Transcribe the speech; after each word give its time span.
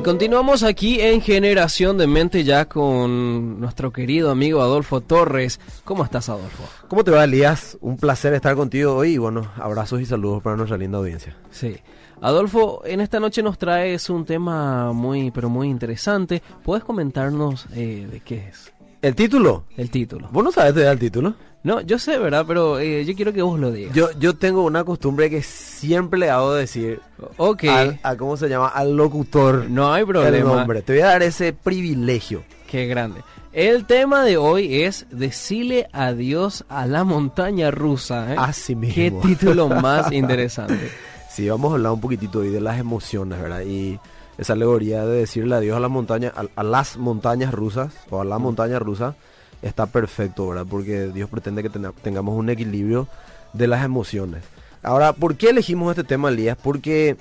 Y 0.00 0.02
continuamos 0.02 0.62
aquí 0.62 0.98
en 0.98 1.20
Generación 1.20 1.98
de 1.98 2.06
Mente 2.06 2.42
ya 2.42 2.64
con 2.64 3.60
nuestro 3.60 3.92
querido 3.92 4.30
amigo 4.30 4.62
Adolfo 4.62 5.02
Torres. 5.02 5.60
¿Cómo 5.84 6.04
estás, 6.04 6.30
Adolfo? 6.30 6.64
¿Cómo 6.88 7.04
te 7.04 7.10
va, 7.10 7.24
Elías? 7.24 7.76
Un 7.82 7.98
placer 7.98 8.32
estar 8.32 8.56
contigo 8.56 8.94
hoy 8.94 9.10
y 9.10 9.18
bueno, 9.18 9.52
abrazos 9.56 10.00
y 10.00 10.06
saludos 10.06 10.42
para 10.42 10.56
nuestra 10.56 10.78
linda 10.78 10.96
audiencia. 10.96 11.36
Sí. 11.50 11.76
Adolfo, 12.22 12.80
en 12.86 13.02
esta 13.02 13.20
noche 13.20 13.42
nos 13.42 13.58
traes 13.58 14.08
un 14.08 14.24
tema 14.24 14.90
muy, 14.94 15.30
pero 15.32 15.50
muy 15.50 15.68
interesante. 15.68 16.42
¿Puedes 16.64 16.82
comentarnos 16.82 17.66
eh, 17.74 18.08
de 18.10 18.20
qué 18.20 18.48
es? 18.48 18.72
¿El 19.02 19.14
título? 19.14 19.64
El 19.76 19.90
título. 19.90 20.30
¿Vos 20.32 20.42
no 20.42 20.50
sabes 20.50 20.74
de 20.76 20.90
el 20.90 20.98
título? 20.98 21.34
No, 21.62 21.80
yo 21.82 21.98
sé, 21.98 22.18
¿verdad? 22.18 22.44
Pero 22.48 22.78
eh, 22.78 23.04
yo 23.04 23.14
quiero 23.14 23.32
que 23.34 23.42
vos 23.42 23.60
lo 23.60 23.70
digas. 23.70 23.94
Yo, 23.94 24.08
yo 24.18 24.34
tengo 24.34 24.62
una 24.62 24.82
costumbre 24.84 25.28
que 25.28 25.42
siempre 25.42 26.18
le 26.18 26.30
hago 26.30 26.54
decir 26.54 27.00
Ok. 27.36 27.64
al, 27.64 28.00
a, 28.02 28.16
¿cómo 28.16 28.36
se 28.38 28.48
llama? 28.48 28.68
Al 28.68 28.96
locutor 28.96 29.68
No 29.68 29.92
hay 29.92 30.00
el 30.02 30.06
problema. 30.06 30.56
nombre. 30.56 30.80
Te 30.82 30.94
voy 30.94 31.02
a 31.02 31.06
dar 31.08 31.22
ese 31.22 31.52
privilegio. 31.52 32.44
Qué 32.66 32.86
grande. 32.86 33.20
El 33.52 33.84
tema 33.84 34.24
de 34.24 34.36
hoy 34.38 34.84
es 34.84 35.06
decirle 35.10 35.88
adiós 35.92 36.64
a 36.68 36.86
la 36.86 37.04
montaña 37.04 37.70
rusa. 37.70 38.32
¿eh? 38.32 38.36
Así 38.38 38.74
mismo. 38.74 38.94
Qué 38.94 39.10
título 39.10 39.68
más 39.68 40.10
interesante. 40.12 40.90
Sí, 41.28 41.48
vamos 41.48 41.72
a 41.72 41.74
hablar 41.74 41.92
un 41.92 42.00
poquitito 42.00 42.38
hoy 42.38 42.48
de 42.48 42.60
las 42.60 42.78
emociones, 42.78 43.40
¿verdad? 43.40 43.62
Y 43.62 43.98
esa 44.38 44.54
alegoría 44.54 45.04
de 45.04 45.18
decirle 45.18 45.56
adiós 45.56 45.76
a 45.76 45.80
la 45.80 45.88
montaña, 45.88 46.32
a, 46.34 46.44
a 46.58 46.62
las 46.62 46.96
montañas 46.96 47.52
rusas 47.52 47.92
o 48.08 48.20
a 48.22 48.24
la 48.24 48.38
montaña 48.38 48.78
rusa 48.78 49.14
está 49.62 49.86
perfecto, 49.86 50.48
¿verdad? 50.48 50.66
Porque 50.68 51.08
Dios 51.08 51.28
pretende 51.28 51.62
que 51.62 51.70
tengamos 52.02 52.36
un 52.36 52.50
equilibrio 52.50 53.08
de 53.52 53.66
las 53.66 53.84
emociones. 53.84 54.42
Ahora, 54.82 55.12
¿por 55.12 55.36
qué 55.36 55.50
elegimos 55.50 55.90
este 55.90 56.04
tema, 56.04 56.30
Elías? 56.30 56.56
Porque 56.62 57.16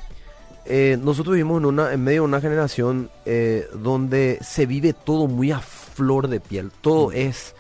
eh, 0.66 0.98
nosotros 1.02 1.36
vivimos 1.36 1.60
en, 1.60 1.66
una, 1.66 1.94
en 1.94 2.04
medio 2.04 2.22
de 2.22 2.28
una 2.28 2.42
generación 2.42 3.10
eh, 3.26 3.68
donde 3.74 4.38
se 4.42 4.66
vive 4.66 4.94
todo 4.94 5.28
muy 5.28 5.52
a 5.52 5.60
flor 5.60 6.28
de 6.28 6.40
piel. 6.40 6.72
Todo 6.82 7.12
es 7.12 7.56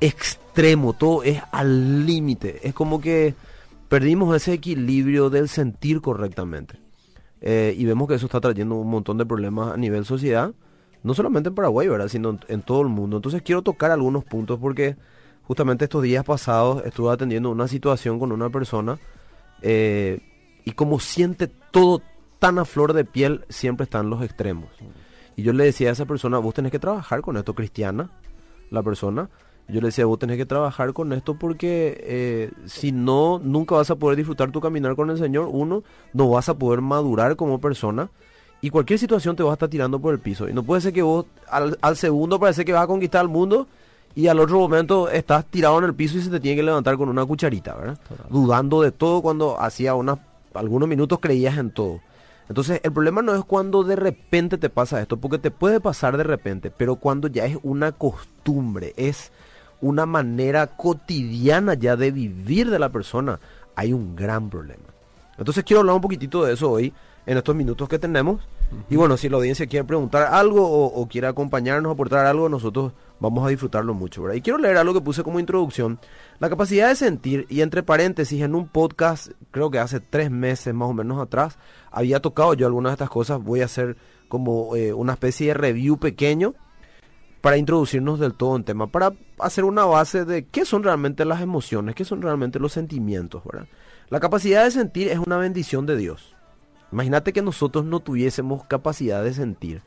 extremo, 0.00 0.92
todo 0.92 1.22
es 1.22 1.40
al 1.52 2.06
límite. 2.06 2.66
Es 2.66 2.74
como 2.74 3.00
que 3.00 3.34
perdimos 3.88 4.34
ese 4.34 4.54
equilibrio 4.54 5.30
del 5.30 5.48
sentir 5.48 6.00
correctamente. 6.00 6.78
Eh, 7.40 7.74
y 7.76 7.84
vemos 7.84 8.08
que 8.08 8.14
eso 8.14 8.26
está 8.26 8.40
trayendo 8.40 8.74
un 8.74 8.90
montón 8.90 9.18
de 9.18 9.26
problemas 9.26 9.72
a 9.72 9.76
nivel 9.76 10.04
sociedad, 10.04 10.52
no 11.02 11.14
solamente 11.14 11.48
en 11.48 11.54
Paraguay, 11.54 11.88
¿verdad? 11.88 12.08
sino 12.08 12.38
en, 12.48 12.62
todo 12.62 12.82
el 12.82 12.88
mundo. 12.88 13.16
Entonces 13.16 13.42
quiero 13.42 13.62
tocar 13.62 13.90
algunos 13.90 14.24
puntos 14.24 14.58
porque 14.58 14.96
justamente 15.44 15.84
estos 15.84 16.02
días 16.02 16.24
pasados 16.24 16.84
estuve 16.84 17.12
atendiendo 17.12 17.50
una 17.50 17.68
situación 17.68 18.18
con 18.18 18.32
una 18.32 18.50
persona 18.50 18.98
eh, 19.62 20.20
y 20.64 20.72
como 20.72 21.00
siente 21.00 21.48
todo 21.70 22.02
tan 22.38 22.58
a 22.58 22.64
flor 22.64 22.92
de 22.92 23.04
piel, 23.04 23.44
siempre 23.48 23.84
están 23.84 24.10
los 24.10 24.22
extremos. 24.22 24.68
Y 25.36 25.42
yo 25.42 25.52
le 25.52 25.64
decía 25.64 25.88
a 25.88 25.92
esa 25.92 26.06
persona, 26.06 26.38
vos 26.38 26.54
tenés 26.54 26.72
que 26.72 26.78
trabajar 26.78 27.20
con 27.20 27.36
esto, 27.36 27.54
cristiana, 27.54 28.10
la 28.70 28.82
persona. 28.82 29.30
Yo 29.68 29.80
le 29.80 29.88
decía, 29.88 30.06
vos 30.06 30.18
tenés 30.18 30.36
que 30.36 30.46
trabajar 30.46 30.92
con 30.92 31.12
esto 31.12 31.38
porque 31.38 31.98
eh, 32.02 32.50
si 32.66 32.90
no, 32.90 33.38
nunca 33.38 33.74
vas 33.74 33.90
a 33.90 33.96
poder 33.96 34.16
disfrutar 34.16 34.50
tu 34.50 34.60
caminar 34.60 34.96
con 34.96 35.10
el 35.10 35.18
Señor. 35.18 35.48
Uno, 35.50 35.82
no 36.12 36.30
vas 36.30 36.48
a 36.48 36.58
poder 36.58 36.80
madurar 36.80 37.36
como 37.36 37.60
persona. 37.60 38.10
Y 38.60 38.70
cualquier 38.70 38.98
situación 38.98 39.36
te 39.36 39.42
va 39.42 39.50
a 39.50 39.52
estar 39.54 39.68
tirando 39.68 40.00
por 40.00 40.12
el 40.12 40.20
piso. 40.20 40.48
Y 40.48 40.52
no 40.52 40.62
puede 40.62 40.80
ser 40.80 40.92
que 40.92 41.02
vos 41.02 41.26
al, 41.48 41.78
al 41.80 41.96
segundo 41.96 42.40
parece 42.40 42.64
que 42.64 42.72
vas 42.72 42.84
a 42.84 42.88
conquistar 42.88 43.22
el 43.22 43.28
mundo 43.28 43.68
y 44.14 44.26
al 44.26 44.40
otro 44.40 44.58
momento 44.58 45.08
estás 45.08 45.44
tirado 45.46 45.78
en 45.78 45.84
el 45.84 45.94
piso 45.94 46.18
y 46.18 46.22
se 46.22 46.30
te 46.30 46.40
tiene 46.40 46.56
que 46.56 46.62
levantar 46.64 46.96
con 46.96 47.08
una 47.08 47.24
cucharita, 47.24 47.76
¿verdad? 47.76 47.98
Dudando 48.28 48.82
de 48.82 48.90
todo 48.90 49.22
cuando 49.22 49.60
hacía 49.60 49.94
unas, 49.94 50.18
algunos 50.54 50.88
minutos 50.88 51.20
creías 51.20 51.56
en 51.56 51.70
todo. 51.70 52.00
Entonces, 52.48 52.80
el 52.82 52.92
problema 52.92 53.22
no 53.22 53.34
es 53.34 53.44
cuando 53.44 53.84
de 53.84 53.94
repente 53.94 54.58
te 54.58 54.70
pasa 54.70 55.00
esto, 55.00 55.18
porque 55.18 55.38
te 55.38 55.50
puede 55.50 55.80
pasar 55.80 56.16
de 56.16 56.24
repente, 56.24 56.72
pero 56.76 56.96
cuando 56.96 57.28
ya 57.28 57.44
es 57.44 57.58
una 57.62 57.92
costumbre, 57.92 58.94
es 58.96 59.30
una 59.80 60.06
manera 60.06 60.66
cotidiana 60.66 61.74
ya 61.74 61.94
de 61.94 62.10
vivir 62.10 62.70
de 62.70 62.78
la 62.78 62.88
persona, 62.88 63.38
hay 63.76 63.92
un 63.92 64.16
gran 64.16 64.50
problema. 64.50 64.82
Entonces, 65.36 65.62
quiero 65.62 65.80
hablar 65.80 65.94
un 65.94 66.02
poquitito 66.02 66.44
de 66.44 66.54
eso 66.54 66.70
hoy, 66.70 66.92
en 67.28 67.36
estos 67.36 67.54
minutos 67.54 67.90
que 67.90 67.98
tenemos. 67.98 68.48
Y 68.88 68.96
bueno, 68.96 69.18
si 69.18 69.28
la 69.28 69.36
audiencia 69.36 69.66
quiere 69.66 69.84
preguntar 69.84 70.32
algo 70.32 70.66
o, 70.66 70.86
o 70.86 71.08
quiere 71.08 71.26
acompañarnos, 71.26 71.92
aportar 71.92 72.24
algo, 72.24 72.48
nosotros 72.48 72.94
vamos 73.20 73.46
a 73.46 73.50
disfrutarlo 73.50 73.92
mucho, 73.92 74.22
¿verdad? 74.22 74.36
Y 74.36 74.40
quiero 74.40 74.58
leer 74.58 74.78
algo 74.78 74.94
que 74.94 75.02
puse 75.02 75.22
como 75.22 75.38
introducción. 75.38 76.00
La 76.38 76.48
capacidad 76.48 76.88
de 76.88 76.96
sentir, 76.96 77.44
y 77.50 77.60
entre 77.60 77.82
paréntesis, 77.82 78.40
en 78.40 78.54
un 78.54 78.66
podcast, 78.66 79.32
creo 79.50 79.70
que 79.70 79.78
hace 79.78 80.00
tres 80.00 80.30
meses 80.30 80.72
más 80.72 80.88
o 80.88 80.94
menos 80.94 81.20
atrás, 81.20 81.58
había 81.90 82.20
tocado 82.20 82.54
yo 82.54 82.66
algunas 82.66 82.92
de 82.92 82.94
estas 82.94 83.10
cosas. 83.10 83.42
Voy 83.42 83.60
a 83.60 83.66
hacer 83.66 83.98
como 84.28 84.74
eh, 84.74 84.94
una 84.94 85.12
especie 85.12 85.48
de 85.48 85.54
review 85.54 85.98
pequeño 85.98 86.54
para 87.42 87.58
introducirnos 87.58 88.18
del 88.18 88.32
todo 88.32 88.56
en 88.56 88.64
tema, 88.64 88.86
para 88.86 89.12
hacer 89.38 89.64
una 89.64 89.84
base 89.84 90.24
de 90.24 90.46
qué 90.46 90.64
son 90.64 90.82
realmente 90.82 91.26
las 91.26 91.42
emociones, 91.42 91.94
qué 91.94 92.06
son 92.06 92.22
realmente 92.22 92.58
los 92.58 92.72
sentimientos, 92.72 93.44
¿verdad? 93.44 93.68
La 94.08 94.18
capacidad 94.18 94.64
de 94.64 94.70
sentir 94.70 95.08
es 95.08 95.18
una 95.18 95.36
bendición 95.36 95.84
de 95.84 95.98
Dios. 95.98 96.37
Imagínate 96.92 97.32
que 97.32 97.42
nosotros 97.42 97.84
no 97.84 98.00
tuviésemos 98.00 98.64
capacidad 98.64 99.22
de 99.22 99.34
sentir. 99.34 99.82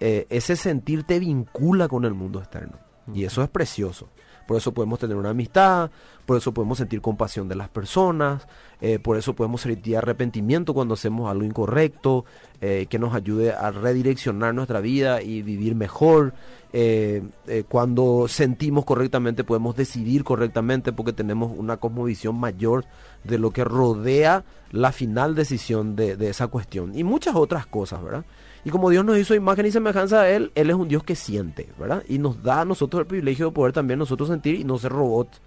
Eh, 0.00 0.26
ese 0.30 0.56
sentir 0.56 1.04
te 1.04 1.18
vincula 1.18 1.88
con 1.88 2.04
el 2.04 2.14
mundo 2.14 2.38
externo. 2.38 2.78
Y 3.12 3.24
eso 3.24 3.42
es 3.42 3.48
precioso. 3.48 4.08
Por 4.48 4.56
eso 4.56 4.72
podemos 4.72 4.98
tener 4.98 5.14
una 5.14 5.28
amistad, 5.28 5.90
por 6.24 6.38
eso 6.38 6.54
podemos 6.54 6.78
sentir 6.78 7.02
compasión 7.02 7.50
de 7.50 7.54
las 7.54 7.68
personas, 7.68 8.48
eh, 8.80 8.98
por 8.98 9.18
eso 9.18 9.34
podemos 9.34 9.60
sentir 9.60 9.98
arrepentimiento 9.98 10.72
cuando 10.72 10.94
hacemos 10.94 11.30
algo 11.30 11.44
incorrecto, 11.44 12.24
eh, 12.62 12.86
que 12.88 12.98
nos 12.98 13.14
ayude 13.14 13.52
a 13.52 13.70
redireccionar 13.70 14.54
nuestra 14.54 14.80
vida 14.80 15.20
y 15.20 15.42
vivir 15.42 15.74
mejor. 15.74 16.32
Eh, 16.72 17.22
cuando 17.68 18.26
sentimos 18.26 18.86
correctamente 18.86 19.44
podemos 19.44 19.76
decidir 19.76 20.24
correctamente 20.24 20.94
porque 20.94 21.12
tenemos 21.12 21.52
una 21.54 21.76
cosmovisión 21.76 22.34
mayor 22.40 22.86
de 23.24 23.36
lo 23.36 23.50
que 23.50 23.64
rodea 23.64 24.44
la 24.70 24.92
final 24.92 25.34
decisión 25.34 25.94
de, 25.94 26.16
de 26.16 26.30
esa 26.30 26.46
cuestión. 26.46 26.96
Y 26.98 27.04
muchas 27.04 27.36
otras 27.36 27.66
cosas, 27.66 28.02
¿verdad? 28.02 28.24
Y 28.68 28.70
como 28.70 28.90
Dios 28.90 29.02
nos 29.02 29.16
hizo 29.16 29.34
imagen 29.34 29.64
y 29.64 29.70
semejanza 29.70 30.20
a 30.20 30.28
Él, 30.28 30.52
Él 30.54 30.68
es 30.68 30.76
un 30.76 30.88
Dios 30.88 31.02
que 31.02 31.16
siente, 31.16 31.70
¿verdad? 31.78 32.02
Y 32.06 32.18
nos 32.18 32.42
da 32.42 32.60
a 32.60 32.64
nosotros 32.66 33.00
el 33.00 33.06
privilegio 33.06 33.46
de 33.46 33.52
poder 33.52 33.72
también 33.72 33.98
nosotros 33.98 34.28
sentir 34.28 34.56
y 34.56 34.64
no 34.64 34.76
ser 34.76 34.92
robots 34.92 35.40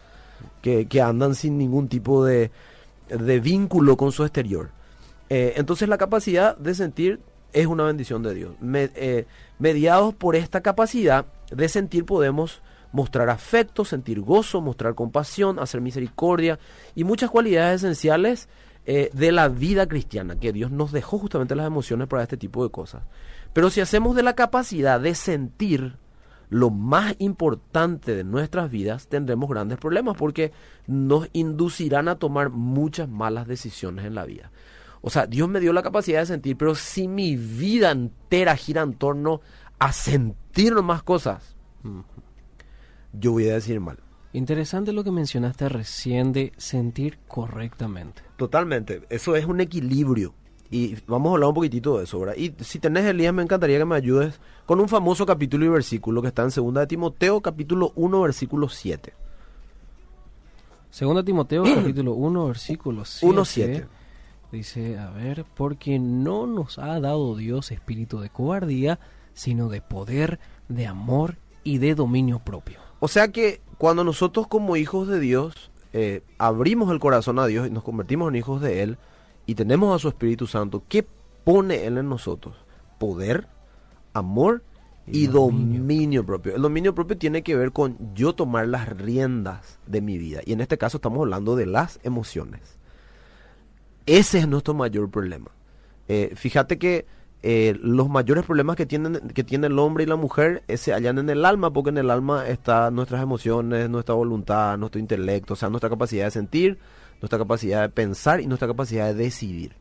que, 0.64 0.88
que 0.88 1.02
andan 1.04 1.36
sin 1.36 1.56
ningún 1.56 1.88
tipo 1.88 2.26
de, 2.26 2.50
de 3.10 3.40
vínculo 3.40 3.96
con 3.96 4.12
su 4.12 4.24
exterior. 4.24 4.72
Eh, 5.30 5.54
entonces 5.58 5.88
la 5.88 6.00
capacidad 6.00 6.58
de 6.58 6.74
sentir 6.74 7.20
es 7.54 7.68
una 7.68 7.84
bendición 7.84 8.24
de 8.24 8.34
Dios. 8.34 8.56
Eh, 8.74 9.28
mediados 9.60 10.16
por 10.16 10.36
esta 10.36 10.62
capacidad 10.62 11.28
de 11.52 11.70
sentir 11.70 12.06
podemos 12.06 12.64
mostrar 12.92 13.30
afecto, 13.30 13.86
sentir 13.86 14.20
gozo, 14.22 14.62
mostrar 14.62 14.96
compasión, 14.96 15.60
hacer 15.60 15.80
misericordia 15.80 16.58
y 16.96 17.04
muchas 17.04 17.30
cualidades 17.30 17.84
esenciales 17.84 18.50
eh, 18.86 19.10
de 19.14 19.32
la 19.32 19.48
vida 19.48 19.88
cristiana, 19.88 20.40
que 20.40 20.52
Dios 20.52 20.72
nos 20.72 20.92
dejó 20.92 21.20
justamente 21.20 21.56
las 21.56 21.68
emociones 21.68 22.08
para 22.08 22.24
este 22.24 22.38
tipo 22.38 22.64
de 22.64 22.72
cosas. 22.72 23.04
Pero 23.54 23.70
si 23.70 23.82
hacemos 23.82 24.16
de 24.16 24.24
la 24.24 24.34
capacidad 24.34 25.00
de 25.00 25.14
sentir 25.14 25.98
lo 26.50 26.70
más 26.70 27.16
importante 27.20 28.16
de 28.16 28.24
nuestras 28.24 28.72
vidas, 28.72 29.08
tendremos 29.08 29.50
grandes 29.50 29.78
problemas 29.78 30.18
porque 30.18 30.52
nos 30.88 31.30
inducirán 31.32 32.08
a 32.08 32.16
tomar 32.16 32.50
muchas 32.50 33.08
malas 33.08 33.48
decisiones 33.48 34.06
en 34.06 34.16
la 34.16 34.26
vida. 34.26 34.52
O 35.02 35.10
sea, 35.10 35.28
Dios 35.28 35.48
me 35.48 35.60
dio 35.60 35.74
la 35.74 35.82
capacidad 35.82 36.20
de 36.20 36.26
sentir, 36.26 36.58
pero 36.58 36.76
si 36.76 37.08
mi 37.08 37.36
vida 37.36 37.92
entera 37.92 38.56
gira 38.56 38.82
en 38.82 38.94
torno 38.94 39.42
a 39.80 39.94
sentir 39.94 40.74
más 40.76 41.04
cosas, 41.04 41.56
yo 43.14 43.32
voy 43.32 43.50
a 43.50 43.54
decir 43.54 43.80
mal. 43.80 43.98
Interesante 44.34 44.94
lo 44.94 45.04
que 45.04 45.12
mencionaste 45.12 45.68
recién 45.68 46.32
de 46.32 46.54
sentir 46.58 47.20
correctamente. 47.28 48.22
Totalmente, 48.38 49.02
eso 49.10 49.36
es 49.36 49.46
un 49.46 49.60
equilibrio. 49.60 50.34
Y 50.70 50.96
vamos 51.06 51.32
a 51.32 51.34
hablar 51.34 51.50
un 51.50 51.56
poquitito 51.56 51.98
de 51.98 52.06
eso, 52.06 52.18
¿verdad? 52.18 52.36
Y 52.38 52.54
si 52.64 52.80
tenés 52.80 53.04
Elías, 53.04 53.34
me 53.34 53.44
encantaría 53.44 53.78
que 53.78 53.84
me 53.84 53.96
ayudes 53.96 54.40
con 54.66 54.80
un 54.80 54.88
famoso 54.88 55.26
capítulo 55.26 55.66
y 55.66 55.68
versículo 55.68 56.22
que 56.22 56.30
está 56.30 56.44
en 56.44 56.50
2 56.50 56.74
de 56.76 56.88
Timoteo, 56.88 57.42
capítulo 57.42 57.92
1, 57.96 58.22
versículo 58.22 58.70
7. 58.70 59.14
Segunda 60.90 61.24
Timoteo, 61.26 61.64
capítulo 61.76 62.14
1, 62.14 62.48
versículo 62.48 63.04
7. 63.04 63.26
1, 63.34 63.46
7. 63.46 63.88
Dice, 64.54 64.98
a 64.98 65.10
ver, 65.10 65.46
porque 65.56 66.00
no 66.00 66.48
nos 66.48 66.80
ha 66.80 67.02
dado 67.02 67.36
Dios 67.36 67.72
espíritu 67.72 68.22
de 68.22 68.30
cobardía, 68.30 69.00
sino 69.34 69.68
de 69.68 69.82
poder, 69.82 70.40
de 70.70 70.88
amor 70.88 71.36
y 71.66 71.80
de 71.80 71.96
dominio 71.96 72.40
propio. 72.40 72.91
O 73.02 73.08
sea 73.08 73.30
que 73.30 73.62
cuando 73.80 74.04
nosotros 74.04 74.48
como 74.48 74.78
hijos 74.78 75.08
de 75.08 75.20
Dios 75.20 75.72
eh, 75.92 76.22
abrimos 76.38 76.92
el 76.92 77.00
corazón 77.00 77.40
a 77.40 77.48
Dios 77.48 77.68
y 77.68 77.72
nos 77.72 77.84
convertimos 77.84 78.30
en 78.30 78.36
hijos 78.36 78.62
de 78.62 78.84
Él 78.84 78.98
y 79.48 79.56
tenemos 79.56 79.94
a 79.94 80.00
su 80.00 80.08
Espíritu 80.08 80.46
Santo, 80.46 80.84
¿qué 80.88 81.06
pone 81.44 81.88
Él 81.88 81.98
en 81.98 82.08
nosotros? 82.08 82.56
Poder, 83.00 83.48
amor 84.14 84.64
y, 85.08 85.24
Y 85.24 85.28
dominio. 85.28 85.80
dominio. 85.82 86.26
propio. 86.28 86.56
El 86.56 86.62
dominio 86.62 86.94
propio 86.94 87.18
tiene 87.18 87.42
que 87.42 87.56
ver 87.56 87.72
con 87.72 87.98
yo 88.14 88.34
tomar 88.34 88.68
las 88.68 88.88
riendas 88.88 89.80
de 89.88 90.00
mi 90.00 90.20
vida. 90.20 90.42
Y 90.46 90.54
en 90.54 90.62
este 90.62 90.78
caso 90.78 90.98
estamos 90.98 91.22
hablando 91.22 91.56
de 91.56 91.66
las 91.66 92.00
emociones. 92.04 92.78
Ese 94.06 94.38
es 94.38 94.48
nuestro 94.48 94.76
mayor 94.76 95.10
problema. 95.10 95.50
Eh, 96.08 96.34
fíjate 96.36 96.78
que 96.78 97.08
eh, 97.44 97.76
los 97.82 98.08
mayores 98.08 98.46
problemas 98.46 98.76
que 98.76 98.86
tienen 98.86 99.20
que 99.34 99.44
tiene 99.44 99.68
el 99.68 99.80
hombre 99.80 100.04
y 100.04 100.08
la 100.08 100.16
mujer 100.16 100.64
eh, 100.68 100.78
se 100.78 100.94
hallan 100.94 101.18
en 101.18 101.30
el 101.30 101.44
alma, 101.44 101.72
porque 101.74 101.90
en 101.90 101.98
el 101.98 102.12
alma 102.12 102.48
están 102.48 102.94
nuestras 102.94 103.24
emociones, 103.24 103.90
nuestra 103.90 104.14
voluntad, 104.14 104.78
nuestro 104.78 105.00
intelecto, 105.00 105.54
o 105.54 105.56
sea, 105.58 105.70
nuestra 105.70 105.90
capacidad 105.90 106.26
de 106.26 106.32
sentir, 106.32 106.78
nuestra 107.20 107.40
capacidad 107.40 107.82
de 107.82 107.90
pensar 107.90 108.42
y 108.42 108.48
nuestra 108.48 108.68
capacidad 108.68 109.08
de 109.08 109.16
decidir. 109.16 109.74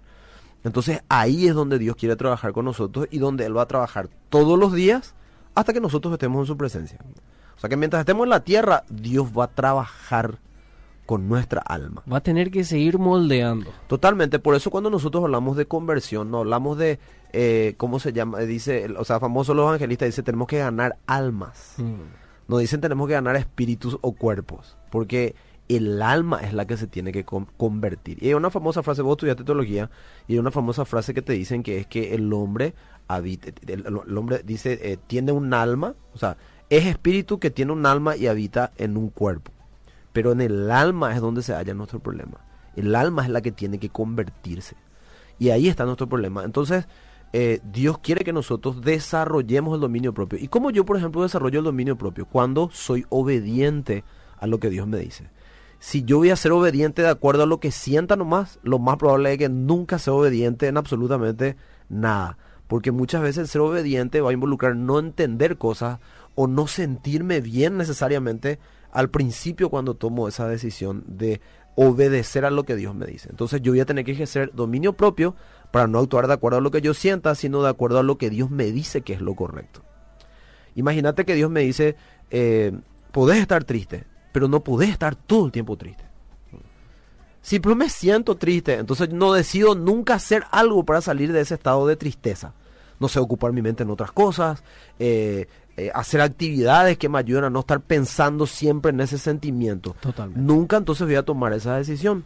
Entonces 0.65 1.03
ahí 1.09 1.49
es 1.49 1.55
donde 1.55 1.79
Dios 1.79 1.97
quiere 1.97 2.17
trabajar 2.17 2.53
con 2.53 2.65
nosotros 2.65 3.07
y 3.11 3.19
donde 3.19 3.45
Él 3.47 3.57
va 3.57 3.63
a 3.63 3.69
trabajar 3.69 4.09
todos 4.31 4.59
los 4.59 4.73
días 4.73 5.15
hasta 5.55 5.73
que 5.73 5.81
nosotros 5.81 6.13
estemos 6.15 6.41
en 6.41 6.47
su 6.47 6.57
presencia. 6.57 6.99
O 7.57 7.61
sea 7.61 7.69
que 7.69 7.77
mientras 7.77 8.01
estemos 8.01 8.25
en 8.25 8.31
la 8.31 8.41
tierra, 8.41 8.85
Dios 8.89 9.29
va 9.37 9.45
a 9.45 9.49
trabajar 9.49 10.39
con 11.11 11.29
nuestra 11.29 11.61
alma. 11.63 12.05
Va 12.11 12.19
a 12.19 12.23
tener 12.23 12.53
que 12.53 12.63
seguir 12.63 13.01
moldeando. 13.01 13.73
Totalmente, 13.89 14.39
por 14.39 14.55
eso 14.55 14.71
cuando 14.71 14.91
nosotros 14.91 15.25
hablamos 15.25 15.57
de 15.57 15.67
conversión, 15.67 16.31
no 16.31 16.39
hablamos 16.39 16.79
de, 16.79 17.01
eh, 17.33 17.75
¿cómo 17.79 17.99
se 17.99 18.13
llama? 18.13 18.39
Dice, 18.43 18.87
o 18.97 19.05
sea, 19.05 19.19
famoso 19.19 19.53
los 19.53 19.67
evangelistas, 19.67 20.07
dice, 20.07 20.23
tenemos 20.23 20.47
que 20.47 20.59
ganar 20.59 20.99
almas. 21.09 21.75
Mm. 21.79 22.47
No 22.47 22.59
dicen 22.59 22.81
tenemos 22.81 23.09
que 23.09 23.15
ganar 23.15 23.35
espíritus 23.35 23.99
o 24.03 24.13
cuerpos, 24.13 24.77
porque 24.93 25.35
el 25.67 26.01
alma 26.01 26.43
es 26.45 26.53
la 26.53 26.69
que 26.69 26.77
se 26.77 26.87
tiene 26.87 27.11
que 27.11 27.25
convertir. 27.25 28.23
Y 28.23 28.29
hay 28.29 28.35
una 28.35 28.51
famosa 28.51 28.85
frase, 28.85 29.03
vos 29.03 29.15
estudiaste 29.15 29.43
teología, 29.43 29.91
y 30.29 30.35
hay 30.35 30.39
una 30.39 30.53
famosa 30.53 30.85
frase 30.85 31.13
que 31.13 31.23
te 31.23 31.33
dicen 31.33 31.65
que 31.65 31.79
es 31.79 31.89
que 31.89 32.15
el 32.15 32.33
hombre 32.33 32.73
habita, 33.09 33.51
el, 33.67 34.17
hombre 34.17 34.43
dice, 34.45 34.79
eh, 34.81 34.97
tiene 35.09 35.33
un 35.33 35.55
alma, 35.55 35.97
o 36.15 36.19
sea, 36.19 36.37
es 36.69 36.87
espíritu 36.87 37.41
que 37.41 37.51
tiene 37.51 37.73
un 37.73 37.85
alma 37.85 38.17
y 38.17 38.29
habita 38.29 38.71
en 38.77 38.97
un 38.97 39.09
cuerpo. 39.09 39.51
Pero 40.13 40.33
en 40.33 40.41
el 40.41 40.71
alma 40.71 41.15
es 41.15 41.21
donde 41.21 41.43
se 41.43 41.55
halla 41.55 41.75
nuestro 41.75 42.01
problema. 42.01 42.39
El 42.77 42.95
alma 42.95 43.23
es 43.23 43.31
la 43.31 43.41
que 43.41 43.53
tiene 43.53 43.79
que 43.79 43.91
convertirse. 43.91 44.77
Y 45.39 45.51
ahí 45.51 45.69
está 45.69 45.85
nuestro 45.85 46.09
problema. 46.09 46.45
Entonces, 46.45 46.87
eh, 47.33 47.61
Dios 47.65 47.99
quiere 47.99 48.25
que 48.25 48.33
nosotros 48.33 48.83
desarrollemos 48.83 49.75
el 49.75 49.81
dominio 49.81 50.13
propio. 50.13 50.39
¿Y 50.39 50.49
cómo 50.49 50.71
yo, 50.71 50.85
por 50.85 50.97
ejemplo, 50.97 51.23
desarrollo 51.23 51.61
el 51.61 51.65
dominio 51.65 51.97
propio? 51.97 52.27
Cuando 52.27 52.71
soy 52.73 53.07
obediente 53.09 54.05
a 54.39 54.47
lo 54.47 54.59
que 54.59 54.71
Dios 54.71 54.87
me 54.87 54.99
dice. 54.99 55.31
Si 55.79 56.05
yo 56.05 56.19
voy 56.19 56.31
a 56.31 56.37
ser 56.37 56.53
obediente 56.53 57.03
de 57.03 57.09
acuerdo 57.09 57.45
a 57.45 57.47
lo 57.47 57.61
que 57.61 57.71
sienta 57.71 58.17
nomás, 58.17 58.59
lo 58.63 58.79
más 58.79 58.97
probable 58.97 59.33
es 59.33 59.39
que 59.39 59.49
nunca 59.49 59.99
sea 59.99 60.13
obediente 60.13 60.67
en 60.67 60.77
absolutamente 60.77 61.57
nada. 61.89 62.37
Porque 62.67 62.91
muchas 62.91 63.23
veces 63.23 63.51
ser 63.51 63.63
obediente 63.63 64.21
va 64.21 64.31
a 64.31 64.35
involucrar 64.35 64.77
no 64.77 64.99
entender 64.99 65.57
cosas 65.57 65.99
o 66.35 66.47
no 66.47 66.67
sentirme 66.67 67.41
bien 67.41 67.79
necesariamente 67.79 68.59
al 68.93 69.11
principio 69.11 69.71
cuando 69.71 69.95
tomo 69.95 70.29
esa 70.29 70.49
decisión 70.49 71.05
de 71.07 71.41
obedecer 71.77 72.45
a 72.45 72.51
lo 72.51 72.65
que 72.65 72.77
Dios 72.77 72.95
me 72.95 73.07
dice. 73.07 73.29
Entonces 73.31 73.63
yo 73.63 73.73
voy 73.73 73.81
a 73.81 73.87
tener 73.87 74.05
que 74.05 74.13
ejercer 74.13 74.53
dominio 74.53 74.95
propio 74.95 75.35
para 75.71 75.87
no 75.87 75.99
actuar 75.99 76.27
de 76.27 76.35
acuerdo 76.35 76.59
a 76.59 76.61
lo 76.61 76.71
que 76.71 76.81
yo 76.81 76.95
sienta, 76.95 77.35
sino 77.35 77.63
de 77.63 77.71
acuerdo 77.71 77.99
a 77.99 78.03
lo 78.03 78.19
que 78.19 78.31
Dios 78.31 78.51
me 78.51 78.73
dice 78.73 79.03
que 79.03 79.13
es 79.13 79.21
lo 79.21 79.35
correcto. 79.35 79.83
Imagínate 80.75 81.25
que 81.25 81.35
Dios 81.35 81.51
me 81.51 81.61
dice, 81.61 81.97
eh, 82.31 82.73
podés 83.13 83.39
estar 83.39 83.65
triste, 83.65 84.05
pero 84.33 84.49
no 84.49 84.63
podés 84.63 84.91
estar 84.91 85.15
todo 85.15 85.47
el 85.47 85.53
tiempo 85.53 85.77
triste. 85.77 86.05
Si 87.43 87.59
me 87.61 87.89
siento 87.89 88.37
triste, 88.37 88.75
entonces 88.75 89.11
no 89.11 89.33
decido 89.33 89.75
nunca 89.75 90.15
hacer 90.15 90.45
algo 90.51 90.85
para 90.85 91.01
salir 91.01 91.33
de 91.33 91.41
ese 91.41 91.55
estado 91.55 91.87
de 91.87 91.97
tristeza. 91.97 92.53
No 92.99 93.09
sé, 93.09 93.19
ocupar 93.19 93.53
mi 93.53 93.63
mente 93.63 93.83
en 93.83 93.91
otras 93.91 94.13
cosas, 94.13 94.63
eh, 94.99 95.49
eh, 95.81 95.91
hacer 95.95 96.21
actividades 96.21 96.99
que 96.99 97.09
me 97.09 97.19
ayuden 97.19 97.45
a 97.45 97.51
no 97.51 97.61
estar 97.61 97.81
pensando 97.81 98.47
siempre 98.47 98.91
en 98.91 99.01
ese 99.01 99.17
sentimiento. 99.17 99.97
Totalmente. 100.01 100.41
Nunca 100.41 100.77
entonces 100.77 101.07
voy 101.07 101.17
a 101.17 101.23
tomar 101.23 101.55
esa 101.55 101.77
decisión. 101.77 102.25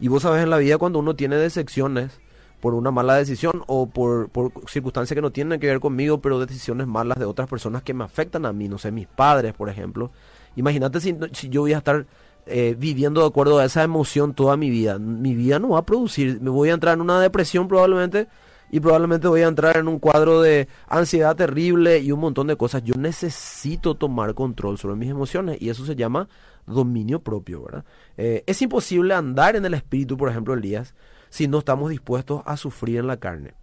Y 0.00 0.08
vos 0.08 0.22
sabes 0.22 0.42
en 0.42 0.48
la 0.48 0.56
vida 0.56 0.78
cuando 0.78 1.00
uno 1.00 1.14
tiene 1.14 1.36
decepciones 1.36 2.20
por 2.60 2.72
una 2.72 2.90
mala 2.90 3.16
decisión 3.16 3.62
o 3.66 3.90
por, 3.90 4.30
por 4.30 4.52
circunstancias 4.68 5.14
que 5.14 5.20
no 5.20 5.32
tienen 5.32 5.60
que 5.60 5.66
ver 5.66 5.80
conmigo, 5.80 6.22
pero 6.22 6.40
decisiones 6.40 6.86
malas 6.86 7.18
de 7.18 7.26
otras 7.26 7.46
personas 7.46 7.82
que 7.82 7.92
me 7.92 8.04
afectan 8.04 8.46
a 8.46 8.54
mí, 8.54 8.68
no 8.68 8.78
sé, 8.78 8.90
mis 8.90 9.06
padres, 9.06 9.52
por 9.52 9.68
ejemplo. 9.68 10.10
Imagínate 10.56 10.98
si, 11.00 11.14
si 11.32 11.50
yo 11.50 11.60
voy 11.60 11.74
a 11.74 11.78
estar 11.78 12.06
eh, 12.46 12.74
viviendo 12.78 13.20
de 13.20 13.26
acuerdo 13.26 13.58
a 13.58 13.66
esa 13.66 13.82
emoción 13.82 14.32
toda 14.32 14.56
mi 14.56 14.70
vida. 14.70 14.98
Mi 14.98 15.34
vida 15.34 15.58
no 15.58 15.70
va 15.70 15.80
a 15.80 15.84
producir, 15.84 16.40
me 16.40 16.48
voy 16.48 16.70
a 16.70 16.72
entrar 16.72 16.94
en 16.94 17.02
una 17.02 17.20
depresión 17.20 17.68
probablemente 17.68 18.28
y 18.74 18.80
probablemente 18.80 19.28
voy 19.28 19.42
a 19.42 19.46
entrar 19.46 19.76
en 19.76 19.86
un 19.86 20.00
cuadro 20.00 20.42
de 20.42 20.66
ansiedad 20.88 21.36
terrible 21.36 22.00
y 22.00 22.10
un 22.10 22.18
montón 22.18 22.48
de 22.48 22.56
cosas. 22.56 22.82
Yo 22.82 22.96
necesito 22.96 23.94
tomar 23.94 24.34
control 24.34 24.78
sobre 24.78 24.96
mis 24.96 25.08
emociones 25.10 25.62
y 25.62 25.68
eso 25.68 25.86
se 25.86 25.94
llama 25.94 26.28
dominio 26.66 27.22
propio, 27.22 27.62
¿verdad? 27.62 27.84
Eh, 28.16 28.42
es 28.48 28.60
imposible 28.62 29.14
andar 29.14 29.54
en 29.54 29.64
el 29.64 29.74
espíritu, 29.74 30.16
por 30.16 30.28
ejemplo, 30.28 30.54
Elías, 30.54 30.96
si 31.28 31.46
no 31.46 31.60
estamos 31.60 31.88
dispuestos 31.88 32.42
a 32.46 32.56
sufrir 32.56 32.98
en 32.98 33.06
la 33.06 33.18
carne. 33.18 33.54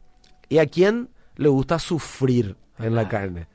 ¿Y 0.48 0.60
a 0.60 0.66
quién 0.66 1.10
le 1.36 1.50
gusta 1.50 1.78
sufrir 1.78 2.56
en 2.80 2.96
la 2.96 3.10
carne? 3.10 3.48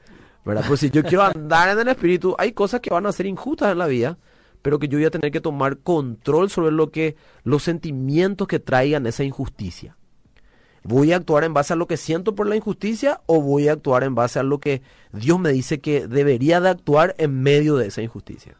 ¿Verdad? 0.45 0.63
Pues 0.69 0.81
si 0.81 0.91
yo 0.91 1.03
quiero 1.05 1.23
andar 1.23 1.71
en 1.71 1.79
el 1.79 1.89
espíritu, 1.89 2.37
hay 2.39 2.53
cosas 2.53 2.83
que 2.83 2.91
van 2.91 3.07
a 3.07 3.13
ser 3.13 3.25
injustas 3.25 3.73
en 3.73 3.79
la 3.79 3.87
vida, 3.87 4.19
pero 4.61 4.79
que 4.79 4.89
yo 4.89 4.99
voy 4.99 5.07
a 5.07 5.11
tener 5.11 5.33
que 5.33 5.41
tomar 5.41 5.79
control 5.79 6.51
sobre 6.51 6.71
lo 6.71 6.91
que 6.91 7.17
los 7.45 7.63
sentimientos 7.63 8.47
que 8.47 8.59
traigan 8.59 9.07
esa 9.07 9.25
injusticia. 9.25 9.97
¿Voy 10.89 11.13
a 11.13 11.17
actuar 11.17 11.43
en 11.43 11.53
base 11.53 11.73
a 11.73 11.77
lo 11.77 11.89
que 11.89 11.97
siento 11.97 12.37
por 12.37 12.47
la 12.47 12.55
injusticia 12.55 13.21
o 13.27 13.43
voy 13.43 13.67
a 13.67 13.73
actuar 13.73 14.05
en 14.05 14.15
base 14.15 14.39
a 14.39 14.45
lo 14.45 14.61
que 14.61 14.83
Dios 15.13 15.41
me 15.41 15.51
dice 15.51 15.81
que 15.81 16.07
debería 16.07 16.61
de 16.61 16.69
actuar 16.69 17.17
en 17.19 17.43
medio 17.43 17.77
de 17.77 17.89
esa 17.89 18.03
injusticia? 18.03 18.57